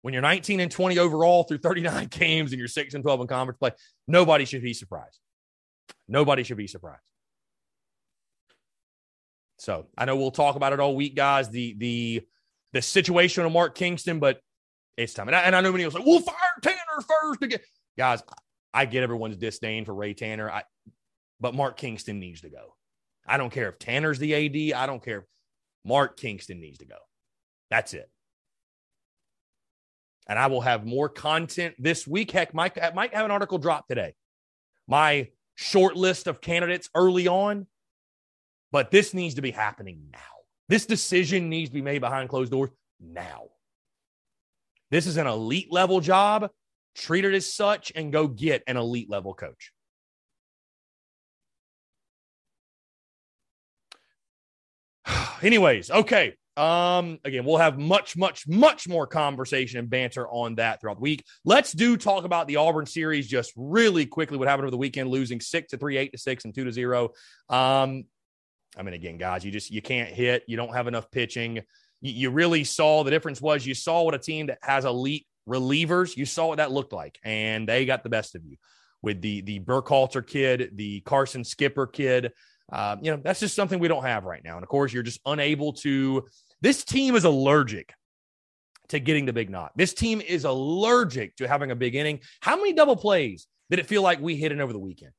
when 0.01 0.13
you're 0.13 0.21
19 0.21 0.59
and 0.59 0.71
20 0.71 0.99
overall 0.99 1.43
through 1.43 1.57
39 1.57 2.07
games 2.11 2.51
and 2.51 2.59
you're 2.59 2.67
6 2.67 2.93
and 2.93 3.03
12 3.03 3.21
in 3.21 3.27
conference 3.27 3.57
play, 3.57 3.71
nobody 4.07 4.45
should 4.45 4.61
be 4.61 4.73
surprised. 4.73 5.19
Nobody 6.07 6.43
should 6.43 6.57
be 6.57 6.67
surprised. 6.67 7.01
So 9.59 9.87
I 9.97 10.05
know 10.05 10.15
we'll 10.15 10.31
talk 10.31 10.55
about 10.55 10.73
it 10.73 10.79
all 10.79 10.95
week, 10.95 11.15
guys. 11.15 11.49
The 11.49 11.75
the 11.77 12.21
the 12.73 12.81
situation 12.81 13.45
of 13.45 13.51
Mark 13.51 13.75
Kingston, 13.75 14.19
but 14.19 14.39
it's 14.97 15.13
time. 15.13 15.27
And 15.27 15.35
I, 15.35 15.41
and 15.41 15.55
I 15.55 15.61
know 15.61 15.71
many 15.71 15.83
will 15.83 15.91
say, 15.91 16.03
"We'll 16.05 16.19
fire 16.19 16.35
Tanner 16.61 16.77
first 17.07 17.39
get 17.41 17.61
guys." 17.97 18.23
I 18.73 18.85
get 18.85 19.01
everyone's 19.01 19.37
disdain 19.37 19.85
for 19.85 19.93
Ray 19.95 20.13
Tanner, 20.13 20.51
I, 20.51 20.63
but 21.39 21.55
Mark 21.55 21.77
Kingston 21.77 22.19
needs 22.19 22.41
to 22.41 22.49
go. 22.49 22.75
I 23.25 23.37
don't 23.37 23.51
care 23.51 23.69
if 23.69 23.79
Tanner's 23.79 24.19
the 24.19 24.35
AD. 24.35 24.77
I 24.79 24.85
don't 24.85 25.03
care. 25.03 25.25
Mark 25.83 26.17
Kingston 26.17 26.59
needs 26.59 26.79
to 26.79 26.85
go. 26.85 26.97
That's 27.71 27.93
it 27.93 28.09
and 30.27 30.37
I 30.37 30.47
will 30.47 30.61
have 30.61 30.85
more 30.85 31.09
content 31.09 31.75
this 31.79 32.05
week. 32.05 32.31
Heck, 32.31 32.53
Mike 32.53 32.77
might 32.93 33.13
have 33.13 33.25
an 33.25 33.31
article 33.31 33.57
drop 33.57 33.87
today. 33.87 34.13
My 34.87 35.29
short 35.55 35.95
list 35.95 36.27
of 36.27 36.41
candidates 36.41 36.89
early 36.93 37.27
on, 37.27 37.65
but 38.77 38.91
this 38.91 39.11
needs 39.11 39.33
to 39.33 39.41
be 39.41 39.49
happening 39.49 40.09
now. 40.13 40.19
This 40.69 40.85
decision 40.85 41.49
needs 41.49 41.71
to 41.71 41.73
be 41.73 41.81
made 41.81 41.97
behind 41.97 42.29
closed 42.29 42.51
doors 42.51 42.69
now. 42.99 43.45
This 44.91 45.07
is 45.07 45.17
an 45.17 45.25
elite 45.25 45.71
level 45.71 45.99
job. 45.99 46.51
Treat 46.93 47.25
it 47.25 47.33
as 47.33 47.51
such 47.51 47.91
and 47.95 48.13
go 48.13 48.27
get 48.27 48.61
an 48.67 48.77
elite 48.77 49.09
level 49.09 49.33
coach. 49.33 49.71
Anyways, 55.41 55.89
okay. 55.89 56.35
Um, 56.55 57.17
again, 57.25 57.45
we'll 57.45 57.57
have 57.57 57.79
much, 57.79 58.15
much, 58.15 58.47
much 58.47 58.87
more 58.87 59.07
conversation 59.07 59.79
and 59.79 59.89
banter 59.89 60.27
on 60.29 60.53
that 60.55 60.81
throughout 60.81 60.97
the 60.97 61.01
week. 61.01 61.23
Let's 61.45 61.71
do 61.71 61.97
talk 61.97 62.25
about 62.25 62.47
the 62.47 62.57
Auburn 62.57 62.85
series 62.85 63.27
just 63.27 63.53
really 63.55 64.05
quickly. 64.05 64.37
What 64.37 64.47
happened 64.47 64.65
over 64.65 64.71
the 64.71 64.77
weekend, 64.77 65.09
losing 65.09 65.41
six 65.41 65.71
to 65.71 65.77
three, 65.77 65.97
eight 65.97 66.11
to 66.11 66.19
six, 66.19 66.45
and 66.45 66.53
two 66.53 66.65
to 66.65 66.71
zero. 66.71 67.13
Um, 67.49 68.05
I 68.75 68.83
mean, 68.83 68.93
again, 68.93 69.17
guys, 69.17 69.45
you 69.45 69.51
just 69.51 69.71
you 69.71 69.81
can't 69.81 70.09
hit. 70.09 70.43
You 70.47 70.57
don't 70.57 70.73
have 70.73 70.87
enough 70.87 71.09
pitching. 71.11 71.61
You, 72.01 72.11
you 72.11 72.29
really 72.29 72.63
saw 72.63 73.03
the 73.03 73.11
difference 73.11 73.41
was 73.41 73.65
you 73.65 73.73
saw 73.73 74.03
what 74.03 74.13
a 74.13 74.19
team 74.19 74.47
that 74.47 74.59
has 74.61 74.85
elite 74.85 75.25
relievers. 75.47 76.17
You 76.17 76.25
saw 76.25 76.47
what 76.47 76.57
that 76.57 76.71
looked 76.71 76.93
like, 76.93 77.19
and 77.23 77.67
they 77.67 77.85
got 77.85 78.03
the 78.03 78.09
best 78.09 78.35
of 78.35 78.45
you 78.45 78.57
with 79.01 79.21
the 79.21 79.41
the 79.41 79.59
Burkhalter 79.59 80.25
kid, 80.25 80.71
the 80.75 81.01
Carson 81.01 81.43
Skipper 81.43 81.87
kid. 81.87 82.31
Uh, 82.71 82.97
you 83.01 83.11
know, 83.11 83.21
that's 83.23 83.39
just 83.39 83.55
something 83.55 83.79
we 83.79 83.87
don't 83.87 84.03
have 84.03 84.25
right 84.25 84.43
now. 84.43 84.55
And 84.55 84.63
of 84.63 84.69
course, 84.69 84.91
you're 84.91 85.03
just 85.03 85.21
unable 85.25 85.73
to 85.73 86.25
this 86.61 86.83
team 86.83 87.15
is 87.15 87.23
allergic 87.23 87.93
to 88.89 88.99
getting 88.99 89.25
the 89.25 89.33
big 89.33 89.49
knock. 89.49 89.71
This 89.75 89.93
team 89.93 90.21
is 90.21 90.45
allergic 90.45 91.35
to 91.37 91.47
having 91.47 91.71
a 91.71 91.75
big 91.75 91.95
inning. 91.95 92.19
How 92.41 92.55
many 92.55 92.73
double 92.73 92.95
plays 92.95 93.47
did 93.69 93.79
it 93.79 93.85
feel 93.85 94.01
like 94.01 94.19
we 94.19 94.35
hit 94.35 94.51
in 94.51 94.61
over 94.61 94.73
the 94.73 94.79
weekend? 94.79 95.11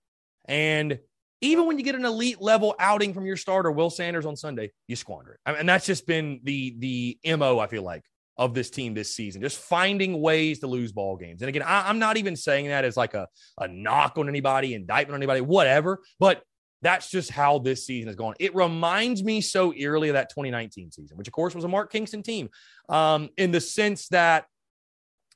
And 0.46 0.98
even 1.40 1.66
when 1.66 1.78
you 1.78 1.84
get 1.84 1.94
an 1.94 2.04
elite 2.04 2.40
level 2.40 2.74
outing 2.78 3.14
from 3.14 3.24
your 3.24 3.36
starter, 3.36 3.70
Will 3.70 3.90
Sanders 3.90 4.26
on 4.26 4.36
Sunday, 4.36 4.70
you 4.86 4.96
squander 4.96 5.32
it. 5.32 5.40
I 5.46 5.52
mean, 5.52 5.60
and 5.60 5.68
that's 5.68 5.86
just 5.86 6.06
been 6.06 6.40
the 6.42 6.76
the 6.78 7.36
mo. 7.36 7.58
I 7.58 7.66
feel 7.66 7.82
like 7.82 8.02
of 8.36 8.54
this 8.54 8.70
team 8.70 8.94
this 8.94 9.14
season, 9.14 9.42
just 9.42 9.58
finding 9.58 10.20
ways 10.20 10.60
to 10.60 10.66
lose 10.66 10.92
ball 10.92 11.16
games. 11.16 11.42
And 11.42 11.48
again, 11.48 11.62
I, 11.62 11.90
am 11.90 11.98
not 11.98 12.16
even 12.16 12.36
saying 12.36 12.68
that 12.68 12.84
as 12.84 12.96
like 12.96 13.14
a 13.14 13.28
a 13.58 13.68
knock 13.68 14.16
on 14.16 14.28
anybody, 14.28 14.74
indictment 14.74 15.14
on 15.14 15.20
anybody, 15.20 15.40
whatever. 15.40 16.00
But 16.18 16.42
that's 16.82 17.10
just 17.10 17.30
how 17.30 17.58
this 17.58 17.84
season 17.86 18.08
is 18.08 18.16
going. 18.16 18.36
It 18.38 18.54
reminds 18.54 19.24
me 19.24 19.40
so 19.40 19.74
eerily 19.74 20.10
of 20.10 20.14
that 20.14 20.30
2019 20.30 20.92
season, 20.92 21.16
which 21.16 21.26
of 21.26 21.32
course 21.32 21.54
was 21.54 21.64
a 21.64 21.68
Mark 21.68 21.90
Kingston 21.90 22.22
team, 22.22 22.48
um, 22.88 23.30
in 23.36 23.50
the 23.50 23.60
sense 23.60 24.08
that 24.08 24.46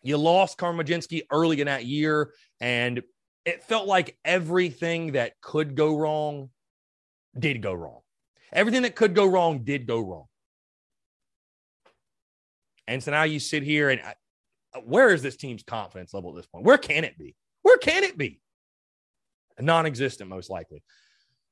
you 0.02 0.16
lost 0.16 0.58
Carmen 0.58 0.84
Mlodzinski 0.84 1.22
early 1.30 1.60
in 1.60 1.66
that 1.66 1.84
year, 1.84 2.32
and 2.60 3.02
it 3.44 3.64
felt 3.64 3.86
like 3.86 4.16
everything 4.24 5.12
that 5.12 5.40
could 5.40 5.74
go 5.74 5.96
wrong 5.96 6.50
did 7.38 7.62
go 7.62 7.72
wrong. 7.72 8.00
Everything 8.52 8.82
that 8.82 8.94
could 8.94 9.14
go 9.14 9.26
wrong 9.26 9.64
did 9.64 9.86
go 9.86 10.00
wrong. 10.00 10.26
And 12.86 13.02
so 13.02 13.10
now 13.10 13.22
you 13.22 13.40
sit 13.40 13.62
here 13.62 13.90
and 13.90 14.00
uh, 14.00 14.80
where 14.84 15.10
is 15.10 15.22
this 15.22 15.36
team's 15.36 15.62
confidence 15.62 16.12
level 16.12 16.30
at 16.30 16.36
this 16.36 16.46
point? 16.46 16.64
Where 16.64 16.78
can 16.78 17.04
it 17.04 17.16
be? 17.18 17.34
Where 17.62 17.78
can 17.78 18.04
it 18.04 18.18
be? 18.18 18.40
Non 19.60 19.86
existent, 19.86 20.28
most 20.28 20.50
likely. 20.50 20.82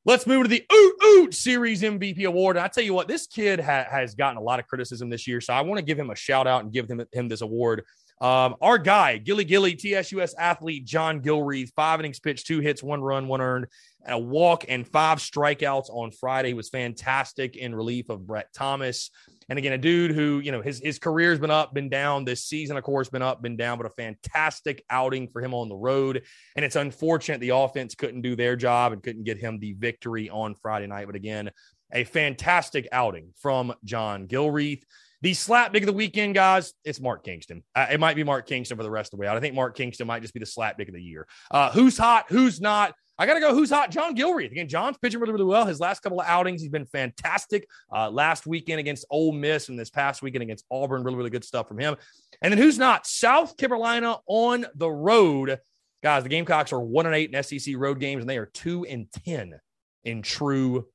Let's 0.07 0.26
move 0.26 0.44
to 0.44 0.48
the 0.48 0.64
Oot 0.72 0.94
Oot 1.05 1.35
Series 1.35 1.83
MVP 1.83 2.24
award. 2.24 2.57
And 2.57 2.64
I 2.64 2.68
tell 2.68 2.83
you 2.83 2.94
what, 2.94 3.07
this 3.07 3.26
kid 3.26 3.61
ha- 3.61 3.87
has 3.90 4.14
gotten 4.14 4.38
a 4.38 4.42
lot 4.42 4.59
of 4.59 4.66
criticism 4.66 5.11
this 5.11 5.26
year. 5.26 5.40
So 5.40 5.53
I 5.53 5.61
want 5.61 5.79
to 5.79 5.85
give 5.85 5.98
him 5.98 6.11
a 6.11 6.16
shout 6.16 6.46
out 6.46 6.64
and 6.64 6.72
give 6.72 6.88
him 7.12 7.29
this 7.29 7.42
award. 7.42 7.85
Um, 8.20 8.56
our 8.61 8.76
guy, 8.76 9.16
Gilly 9.16 9.44
Gilly, 9.44 9.74
TSUS 9.74 10.35
athlete 10.38 10.85
John 10.85 11.22
Gilreath, 11.22 11.72
five 11.74 12.00
innings 12.00 12.20
pitched, 12.20 12.46
two 12.46 12.61
hits, 12.61 12.83
one 12.83 13.00
run, 13.00 13.28
one 13.28 13.40
earned, 13.40 13.66
a 14.06 14.18
walk, 14.18 14.64
and 14.68 14.87
five 14.87 15.18
strikeouts 15.18 15.88
on 15.88 16.11
Friday. 16.11 16.48
he 16.48 16.54
was 16.54 16.68
fantastic 16.68 17.56
in 17.56 17.74
relief 17.74 18.11
of 18.11 18.26
Brett 18.26 18.52
Thomas. 18.52 19.11
And 19.48 19.59
again, 19.59 19.72
a 19.72 19.78
dude 19.78 20.12
who, 20.12 20.38
you 20.38 20.52
know, 20.52 20.61
his, 20.61 20.80
his 20.80 20.98
career's 20.98 21.38
been 21.38 21.50
up, 21.50 21.74
been 21.74 21.88
down. 21.88 22.24
This 22.24 22.44
season, 22.44 22.76
of 22.76 22.85
course, 22.85 23.09
been 23.09 23.22
up, 23.22 23.42
been 23.42 23.56
down, 23.56 23.78
but 23.78 23.87
a 23.87 23.90
fantastic 23.90 24.85
outing 24.90 25.28
for 25.28 25.42
him 25.42 25.54
on 25.54 25.68
the 25.68 25.74
road. 25.74 26.22
And 26.56 26.64
it's 26.64 26.76
unfortunate 26.76 27.40
the 27.40 27.48
offense 27.50 27.94
couldn't 27.94 28.20
do 28.20 28.37
their 28.37 28.54
job 28.54 28.92
and 28.92 29.02
couldn't 29.02 29.24
get 29.24 29.38
him 29.38 29.59
the 29.59 29.72
victory 29.72 30.30
on 30.30 30.54
Friday 30.54 30.87
night. 30.87 31.06
But 31.06 31.16
again, 31.16 31.50
a 31.92 32.04
fantastic 32.04 32.87
outing 32.92 33.33
from 33.40 33.74
John 33.85 34.28
Gilreath. 34.28 34.83
The 35.22 35.35
slap 35.35 35.72
big 35.72 35.83
of 35.83 35.87
the 35.87 35.92
weekend, 35.92 36.35
guys, 36.35 36.72
it's 36.83 36.98
Mark 36.98 37.24
Kingston. 37.24 37.62
Uh, 37.74 37.88
it 37.90 38.00
might 38.00 38.16
be 38.16 38.24
Mark 38.24 38.46
Kingston 38.46 38.78
for 38.78 38.83
the 38.83 38.90
rest 38.90 39.12
of 39.12 39.18
the 39.18 39.20
way 39.20 39.26
out. 39.26 39.37
I 39.37 39.40
think 39.40 39.54
Mark 39.54 39.76
Kingston 39.76 40.06
might 40.06 40.22
just 40.22 40.33
be 40.33 40.40
the 40.40 40.46
slap 40.46 40.78
big 40.78 40.88
of 40.88 40.94
the 40.94 41.02
year. 41.02 41.26
Uh, 41.50 41.70
who's 41.72 41.98
hot? 41.98 42.24
Who's 42.30 42.59
not? 42.59 42.94
I 43.18 43.26
got 43.26 43.35
to 43.35 43.40
go. 43.40 43.54
Who's 43.54 43.68
hot? 43.68 43.90
John 43.90 44.16
Gilreath. 44.16 44.50
Again, 44.50 44.66
John's 44.66 44.96
pitching 44.96 45.20
really, 45.20 45.35
really 45.35 45.44
well. 45.44 45.66
His 45.66 45.78
last 45.78 46.00
couple 46.00 46.22
of 46.22 46.26
outings, 46.26 46.62
he's 46.62 46.70
been 46.70 46.87
fantastic. 46.87 47.68
Uh, 47.94 48.11
last 48.11 48.46
weekend 48.46 48.80
against 48.80 49.04
Ole 49.11 49.33
Miss 49.33 49.68
and 49.68 49.78
this 49.78 49.90
past 49.90 50.22
weekend 50.22 50.42
against 50.42 50.64
Auburn, 50.70 51.04
really, 51.04 51.18
really 51.18 51.28
good 51.28 51.44
stuff 51.44 51.68
from 51.68 51.78
him. 51.78 51.96
And 52.40 52.50
then 52.50 52.56
who's 52.56 52.78
not? 52.78 53.06
South 53.06 53.59
Carolina 53.59 54.16
on 54.26 54.64
the 54.74 54.90
road. 54.90 55.59
Guys, 56.02 56.22
the 56.22 56.30
Gamecocks 56.30 56.72
are 56.72 56.80
one 56.80 57.04
and 57.04 57.14
eight 57.14 57.30
in 57.30 57.42
SEC 57.42 57.74
road 57.76 58.00
games, 58.00 58.22
and 58.22 58.30
they 58.30 58.38
are 58.38 58.46
two 58.46 58.87
and 58.87 59.06
10 59.26 59.61
in 60.04 60.22
true 60.22 60.87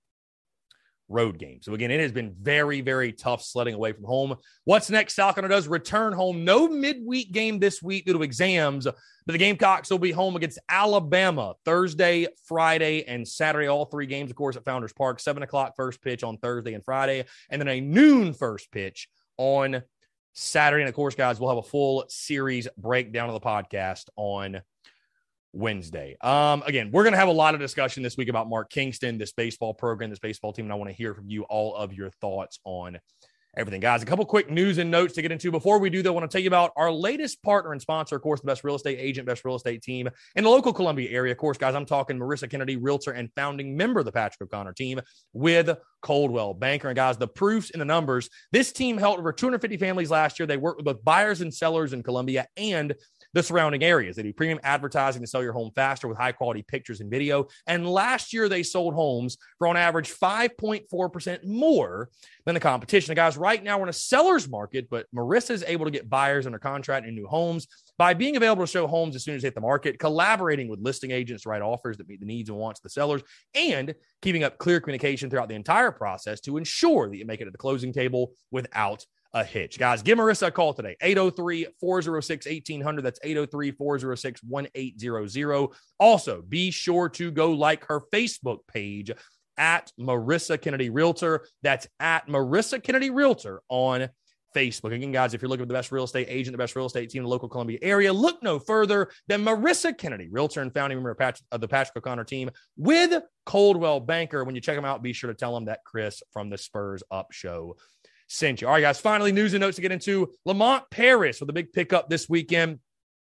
road 1.07 1.37
game. 1.37 1.59
So 1.61 1.73
again, 1.73 1.91
it 1.91 1.99
has 1.99 2.11
been 2.11 2.35
very, 2.41 2.81
very 2.81 3.11
tough 3.11 3.43
sledding 3.43 3.73
away 3.73 3.93
from 3.93 4.05
home. 4.05 4.35
What's 4.63 4.89
next? 4.89 5.15
South 5.15 5.35
Carolina 5.35 5.55
does 5.55 5.67
return 5.67 6.13
home. 6.13 6.43
No 6.43 6.67
midweek 6.67 7.31
game 7.31 7.59
this 7.59 7.81
week 7.81 8.05
due 8.05 8.13
to 8.13 8.23
exams, 8.23 8.85
but 8.85 9.31
the 9.31 9.37
Gamecocks 9.37 9.89
will 9.89 9.99
be 9.99 10.11
home 10.11 10.35
against 10.35 10.59
Alabama 10.69 11.53
Thursday, 11.63 12.27
Friday, 12.47 13.03
and 13.05 13.27
Saturday. 13.27 13.67
All 13.67 13.85
three 13.85 14.07
games, 14.07 14.31
of 14.31 14.35
course, 14.35 14.55
at 14.55 14.65
Founders 14.65 14.93
Park. 14.93 15.19
Seven 15.19 15.43
o'clock 15.43 15.75
first 15.75 16.01
pitch 16.01 16.23
on 16.23 16.37
Thursday 16.37 16.73
and 16.73 16.83
Friday, 16.83 17.25
and 17.49 17.61
then 17.61 17.67
a 17.67 17.81
noon 17.81 18.33
first 18.33 18.71
pitch 18.71 19.07
on 19.37 19.83
Saturday. 20.33 20.83
And 20.83 20.89
of 20.89 20.95
course, 20.95 21.15
guys, 21.15 21.39
we'll 21.39 21.49
have 21.49 21.57
a 21.57 21.67
full 21.67 22.05
series 22.09 22.67
breakdown 22.77 23.29
of 23.29 23.33
the 23.33 23.45
podcast 23.45 24.05
on 24.15 24.61
Wednesday. 25.55 26.17
Um, 26.21 26.63
again, 26.65 26.91
we're 26.91 27.03
going 27.03 27.13
to 27.13 27.19
have 27.19 27.29
a 27.29 27.33
lot 27.33 27.53
of 27.53 27.61
discussion 27.61 28.03
this 28.03 28.17
week 28.17 28.29
about 28.29 28.49
Mark 28.49 28.69
Kingston, 28.69 29.17
this 29.17 29.31
baseball 29.31 29.73
program, 29.73 30.09
this 30.09 30.19
baseball 30.19 30.53
team, 30.53 30.65
and 30.65 30.73
I 30.73 30.75
want 30.75 30.89
to 30.89 30.95
hear 30.95 31.13
from 31.13 31.29
you 31.29 31.43
all 31.43 31.75
of 31.75 31.93
your 31.93 32.09
thoughts 32.09 32.59
on 32.65 32.99
everything. 33.57 33.79
Guys, 33.79 34.03
a 34.03 34.05
couple 34.05 34.25
quick 34.25 34.49
news 34.49 34.77
and 34.77 34.91
notes 34.91 35.13
to 35.13 35.21
get 35.21 35.31
into. 35.31 35.51
Before 35.51 35.79
we 35.79 35.89
do 35.89 36.01
that, 36.01 36.09
I 36.09 36.11
want 36.11 36.29
to 36.29 36.33
tell 36.33 36.41
you 36.41 36.49
about 36.49 36.71
our 36.75 36.91
latest 36.91 37.41
partner 37.41 37.71
and 37.71 37.81
sponsor, 37.81 38.15
of 38.15 38.21
course, 38.21 38.41
the 38.41 38.47
best 38.47 38.63
real 38.63 38.75
estate 38.75 38.97
agent, 38.99 39.27
best 39.27 39.45
real 39.45 39.55
estate 39.55 39.81
team 39.81 40.09
in 40.35 40.43
the 40.43 40.49
local 40.49 40.73
Columbia 40.73 41.09
area. 41.09 41.31
Of 41.31 41.37
course, 41.37 41.57
guys, 41.57 41.75
I'm 41.75 41.85
talking 41.85 42.17
Marissa 42.17 42.49
Kennedy, 42.49 42.75
realtor 42.75 43.11
and 43.11 43.29
founding 43.35 43.77
member 43.77 43.99
of 43.99 44.05
the 44.05 44.11
Patrick 44.11 44.53
O'Connor 44.53 44.73
team 44.73 44.99
with 45.33 45.69
Coldwell 46.01 46.53
Banker. 46.53 46.89
And 46.89 46.95
guys, 46.95 47.17
the 47.17 47.27
proofs 47.27 47.69
in 47.69 47.79
the 47.79 47.85
numbers. 47.85 48.29
This 48.51 48.71
team 48.71 48.97
helped 48.97 49.19
over 49.19 49.31
250 49.31 49.77
families 49.77 50.11
last 50.11 50.39
year. 50.39 50.47
They 50.47 50.57
worked 50.57 50.77
with 50.77 50.85
both 50.85 51.03
buyers 51.03 51.41
and 51.41 51.53
sellers 51.53 51.93
in 51.93 52.03
Columbia 52.03 52.47
and 52.57 52.93
the 53.35 53.43
surrounding 53.43 53.83
areas. 53.83 54.15
They 54.15 54.23
do 54.23 54.31
premium 54.31 54.61
advertising 54.63 55.21
to 55.21 55.27
sell 55.27 55.43
your 55.43 55.51
home 55.51 55.69
faster 55.75 56.07
with 56.07 56.17
high 56.17 56.31
quality 56.31 56.63
pictures 56.63 57.01
and 57.01 57.11
video. 57.11 57.47
And 57.67 57.87
last 57.87 58.31
year, 58.31 58.47
they 58.47 58.63
sold 58.63 58.93
homes 58.93 59.37
for 59.57 59.67
on 59.67 59.75
average 59.75 60.09
5.4% 60.09 61.45
more 61.45 62.09
than 62.45 62.53
the 62.53 62.61
competition. 62.61 63.11
And 63.11 63.17
guys, 63.17 63.35
right 63.35 63.61
now 63.61 63.77
we're 63.77 63.83
in 63.83 63.89
a 63.89 63.93
seller's 63.93 64.47
market, 64.47 64.87
but 64.89 65.05
Marissa 65.13 65.51
is 65.51 65.65
able 65.67 65.83
to 65.83 65.91
get 65.91 66.09
buyers 66.09 66.45
under 66.45 66.57
contract 66.57 67.05
in 67.05 67.13
new 67.13 67.27
homes 67.27 67.67
by 67.97 68.13
being 68.13 68.37
available 68.37 68.65
to 68.65 68.71
show 68.71 68.87
homes 68.87 69.17
as 69.17 69.25
soon 69.25 69.35
as 69.35 69.41
they 69.41 69.47
hit 69.47 69.55
the 69.55 69.61
market, 69.61 69.99
collaborating 69.99 70.69
with 70.69 70.79
listing 70.79 71.11
agents 71.11 71.43
to 71.43 71.49
write 71.49 71.61
offers 71.61 71.97
that 71.97 72.07
meet 72.07 72.21
the 72.21 72.25
needs 72.25 72.49
and 72.49 72.57
wants 72.57 72.79
of 72.79 72.83
the 72.83 72.89
sellers, 72.89 73.21
and 73.53 73.93
keeping 74.21 74.45
up 74.45 74.57
clear 74.59 74.79
communication 74.79 75.29
throughout 75.29 75.49
the 75.49 75.55
entire 75.55 75.91
process 75.91 76.39
to 76.39 76.55
ensure 76.55 77.09
that 77.09 77.17
you 77.17 77.25
make 77.25 77.41
it 77.41 77.45
to 77.45 77.51
the 77.51 77.57
closing 77.57 77.91
table 77.91 78.31
without 78.51 79.05
a 79.35 79.43
hitch. 79.43 79.77
Guys, 79.77 80.01
give 80.01 80.17
Marissa 80.17 80.47
a 80.47 80.51
call 80.51 80.73
today 80.73 80.95
803 81.01 81.67
406 81.79 82.47
1800. 82.47 83.01
That's 83.01 83.19
803 83.21 83.71
406 83.71 84.41
1800. 84.43 85.69
Also, 85.99 86.41
be 86.41 86.71
sure 86.71 87.09
to 87.09 87.29
go 87.31 87.51
like 87.51 87.85
her 87.85 88.01
Facebook 88.13 88.59
page 88.67 89.11
at 89.57 89.91
Marissa 89.99 90.59
Kennedy 90.59 90.89
Realtor. 90.89 91.45
That's 91.61 91.85
at 91.99 92.27
Marissa 92.27 92.81
Kennedy 92.81 93.09
Realtor 93.09 93.61
on 93.67 94.09
Facebook. 94.55 94.93
Again, 94.93 95.11
guys, 95.11 95.33
if 95.33 95.41
you're 95.41 95.49
looking 95.49 95.63
for 95.63 95.67
the 95.67 95.73
best 95.73 95.91
real 95.91 96.05
estate 96.05 96.27
agent, 96.29 96.53
the 96.53 96.57
best 96.57 96.77
real 96.77 96.85
estate 96.85 97.09
team 97.09 97.19
in 97.19 97.23
the 97.23 97.29
local 97.29 97.49
Columbia 97.49 97.77
area, 97.81 98.13
look 98.13 98.41
no 98.41 98.57
further 98.57 99.09
than 99.27 99.43
Marissa 99.43 99.95
Kennedy, 99.97 100.29
realtor 100.29 100.61
and 100.61 100.73
founding 100.73 100.97
member 100.97 101.11
of, 101.51 101.61
the 101.61 101.67
Patrick 101.67 101.97
O'Connor 101.97 102.23
team 102.23 102.49
with 102.77 103.21
Coldwell 103.45 103.99
Banker. 103.99 104.45
When 104.45 104.55
you 104.55 104.61
check 104.61 104.77
them 104.77 104.85
out, 104.85 105.03
be 105.03 105.11
sure 105.11 105.29
to 105.29 105.37
tell 105.37 105.53
them 105.53 105.65
that 105.65 105.83
Chris 105.83 106.23
from 106.31 106.49
the 106.49 106.57
Spurs 106.57 107.03
Up 107.11 107.33
Show 107.33 107.75
sent 108.27 108.61
you. 108.61 108.67
All 108.67 108.73
right, 108.73 108.81
guys, 108.81 108.99
finally, 108.99 109.31
news 109.31 109.53
and 109.53 109.61
notes 109.61 109.75
to 109.75 109.81
get 109.81 109.91
into. 109.91 110.31
Lamont 110.45 110.83
Paris 110.89 111.39
with 111.39 111.49
a 111.49 111.53
big 111.53 111.73
pickup 111.73 112.09
this 112.09 112.29
weekend 112.29 112.79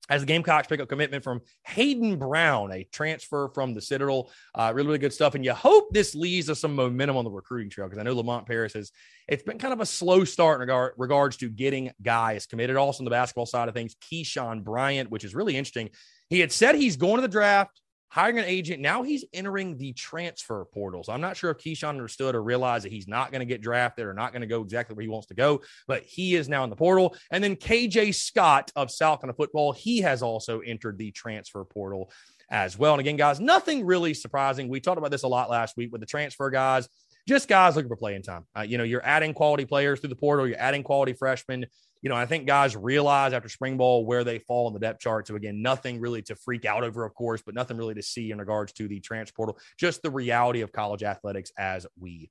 as 0.09 0.23
the 0.23 0.27
Gamecocks 0.27 0.69
pick 0.69 0.81
up 0.81 0.89
commitment 0.89 1.25
from 1.25 1.41
Hayden 1.65 2.17
Brown, 2.17 2.71
a 2.73 2.85
transfer 2.85 3.51
from 3.55 3.75
the 3.75 3.81
Citadel. 3.81 4.31
Uh, 4.55 4.73
really, 4.75 4.87
really 4.87 4.99
good 4.99 5.13
stuff. 5.13 5.35
And 5.35 5.45
you 5.45 5.53
hope 5.53 5.89
this 5.91 6.15
leads 6.15 6.47
to 6.47 6.55
some 6.55 6.75
momentum 6.75 7.17
on 7.17 7.25
the 7.25 7.31
recruiting 7.31 7.71
trail 7.71 7.89
because 7.89 7.99
I 7.99 8.05
know 8.05 8.15
Lamont 8.15 8.47
Paris 8.47 8.75
has, 8.75 8.93
it's 9.27 9.43
been 9.43 9.59
kind 9.59 9.73
of 9.73 9.81
a 9.81 9.87
slow 9.87 10.25
start 10.25 10.57
in 10.57 10.61
regard, 10.61 10.93
regards 10.97 11.37
to 11.39 11.49
getting 11.49 11.91
guys 12.01 12.47
committed. 12.47 12.77
Also, 12.77 13.01
on 13.01 13.05
the 13.05 13.11
basketball 13.11 13.47
side 13.47 13.69
of 13.69 13.75
things, 13.75 13.97
Keyshawn 13.97 14.63
Bryant, 14.63 15.11
which 15.11 15.25
is 15.25 15.35
really 15.35 15.57
interesting. 15.57 15.91
He 16.31 16.41
had 16.41 16.53
said 16.53 16.77
he's 16.77 16.97
going 16.97 17.17
to 17.17 17.23
the 17.23 17.29
draft 17.29 17.81
hiring 18.09 18.39
an 18.39 18.45
agent. 18.45 18.81
Now 18.81 19.03
he's 19.03 19.25
entering 19.33 19.77
the 19.77 19.93
transfer 19.93 20.65
portal. 20.73 21.03
So 21.03 21.13
I'm 21.13 21.21
not 21.21 21.37
sure 21.37 21.51
if 21.51 21.59
Keyshawn 21.59 21.91
understood 21.91 22.35
or 22.35 22.43
realized 22.43 22.85
that 22.85 22.93
he's 22.93 23.09
not 23.09 23.31
going 23.31 23.41
to 23.41 23.47
get 23.47 23.61
drafted 23.61 24.07
or 24.07 24.15
not 24.15 24.33
going 24.33 24.43
to 24.43 24.47
go 24.47 24.63
exactly 24.63 24.95
where 24.95 25.03
he 25.03 25.09
wants 25.09 25.27
to 25.29 25.35
go, 25.35 25.63
but 25.87 26.03
he 26.05 26.35
is 26.35 26.49
now 26.49 26.65
in 26.65 26.71
the 26.71 26.77
portal. 26.77 27.17
And 27.31 27.43
then 27.43 27.57
KJ 27.57 28.15
Scott 28.15 28.71
of 28.77 28.91
South 28.91 29.21
Carolina 29.21 29.37
football, 29.37 29.73
he 29.73 30.01
has 30.01 30.23
also 30.23 30.61
entered 30.61 30.99
the 30.99 31.11
transfer 31.11 31.65
portal 31.65 32.11
as 32.51 32.79
well. 32.79 32.95
And 32.95 33.01
again, 33.01 33.17
guys, 33.17 33.41
nothing 33.41 33.85
really 33.85 34.15
surprising. 34.15 34.69
We 34.69 34.81
talked 34.81 34.99
about 34.99 35.11
this 35.11 35.25
a 35.25 35.29
lot 35.29 35.51
last 35.51 35.77
week 35.77 35.91
with 35.93 36.01
the 36.01 36.07
transfer 36.07 36.51
guys 36.51 36.89
just 37.27 37.49
guys 37.49 37.75
looking 37.75 37.89
for 37.89 37.97
playing 37.97 38.23
time. 38.23 38.47
Uh, 38.57 38.63
you 38.63 38.79
know, 38.79 38.85
you're 38.85 39.05
adding 39.05 39.35
quality 39.35 39.65
players 39.65 40.01
through 40.01 40.11
the 40.11 40.17
portal, 40.17 40.47
you're 40.47 40.61
adding 40.61 40.83
quality 40.83 41.13
freshmen 41.13 41.67
you 42.07 42.11
know, 42.11 42.15
I 42.15 42.25
think 42.25 42.47
guys 42.47 42.77
realize 42.77 43.33
after 43.33 43.49
spring 43.49 43.77
ball 43.77 44.07
where 44.07 44.23
they 44.23 44.39
fall 44.39 44.69
in 44.69 44.75
the 44.75 44.79
depth 44.79 45.01
chart. 45.01 45.27
So 45.27 45.35
again, 45.35 45.61
nothing 45.61 45.99
really 45.99 46.23
to 46.23 46.37
freak 46.37 46.65
out 46.65 46.85
over, 46.85 47.05
of 47.05 47.13
course, 47.15 47.43
but 47.45 47.53
nothing 47.53 47.77
really 47.77 47.95
to 47.95 48.03
see 48.03 48.31
in 48.31 48.39
regards 48.39 48.73
to 48.75 48.87
the 48.87 49.01
transfer 49.01 49.35
portal. 49.35 49.59
Just 49.77 50.03
the 50.03 50.11
reality 50.13 50.61
of 50.61 50.71
college 50.71 51.03
athletics 51.03 51.51
as 51.59 51.85
we 51.99 52.31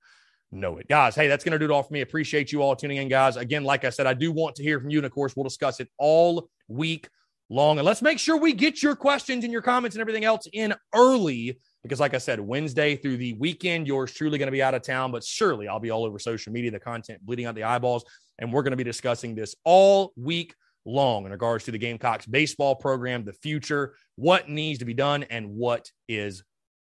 know 0.49 0.77
it. 0.77 0.87
Guys, 0.87 1.13
hey, 1.13 1.27
that's 1.27 1.43
going 1.43 1.51
to 1.51 1.59
do 1.59 1.65
it 1.65 1.71
all 1.71 1.83
for 1.83 1.91
me. 1.91 1.99
Appreciate 1.99 2.53
you 2.53 2.61
all 2.61 2.73
tuning 2.73 2.95
in, 2.95 3.09
guys. 3.09 3.35
Again, 3.35 3.65
like 3.65 3.83
I 3.83 3.89
said, 3.89 4.07
I 4.07 4.13
do 4.13 4.31
want 4.31 4.55
to 4.55 4.63
hear 4.63 4.79
from 4.79 4.91
you. 4.91 4.99
And 4.99 5.05
of 5.05 5.11
course, 5.11 5.35
we'll 5.35 5.43
discuss 5.43 5.81
it 5.81 5.89
all 5.97 6.47
week 6.69 7.09
long. 7.49 7.77
And 7.77 7.85
let's 7.85 8.01
make 8.01 8.17
sure 8.17 8.37
we 8.37 8.53
get 8.53 8.81
your 8.81 8.95
questions 8.95 9.43
and 9.43 9.51
your 9.51 9.61
comments 9.61 9.97
and 9.97 10.01
everything 10.01 10.23
else 10.23 10.47
in 10.53 10.73
early 10.93 11.59
because, 11.83 11.99
like 11.99 12.13
I 12.13 12.19
said, 12.19 12.39
Wednesday 12.39 12.95
through 12.95 13.17
the 13.17 13.33
weekend, 13.33 13.87
yours 13.87 14.13
truly 14.13 14.37
going 14.37 14.47
to 14.47 14.51
be 14.51 14.63
out 14.63 14.73
of 14.73 14.83
town, 14.83 15.11
but 15.11 15.23
surely 15.23 15.67
I'll 15.67 15.81
be 15.81 15.91
all 15.91 16.05
over 16.05 16.17
social 16.17 16.51
media, 16.51 16.71
the 16.71 16.79
content 16.79 17.23
bleeding 17.25 17.45
out 17.45 17.55
the 17.55 17.63
eyeballs. 17.63 18.05
And 18.39 18.51
we're 18.51 18.63
going 18.63 18.71
to 18.71 18.77
be 18.77 18.83
discussing 18.83 19.35
this 19.35 19.55
all 19.63 20.11
week 20.15 20.55
long 20.85 21.25
in 21.25 21.31
regards 21.31 21.65
to 21.65 21.71
the 21.71 21.77
Gamecocks 21.77 22.25
baseball 22.25 22.75
program, 22.75 23.23
the 23.23 23.33
future, 23.33 23.95
what 24.15 24.49
needs 24.49 24.79
to 24.79 24.85
be 24.85 24.93
done, 24.93 25.23
and 25.23 25.49
what 25.49 25.89
is 26.07 26.43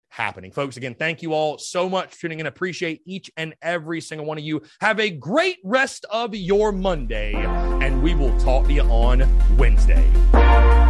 happening. 0.10 0.52
Folks, 0.52 0.78
again, 0.78 0.96
thank 0.96 1.22
you 1.22 1.34
all 1.34 1.58
so 1.58 1.90
much 1.90 2.14
for 2.14 2.22
tuning 2.22 2.40
in. 2.40 2.46
Appreciate 2.46 3.02
each 3.06 3.30
and 3.38 3.54
every 3.62 4.02
single 4.02 4.26
one 4.26 4.38
of 4.38 4.44
you. 4.44 4.62
Have 4.82 5.00
a 5.00 5.10
great 5.10 5.58
rest 5.64 6.06
of 6.12 6.36
your 6.36 6.72
Monday, 6.72 7.34
and 7.36 8.02
we 8.02 8.16
will 8.16 8.38
talk 8.40 8.68
to 8.68 8.74
you 8.74 8.84
on 8.84 9.28
Wednesday. 9.58 10.87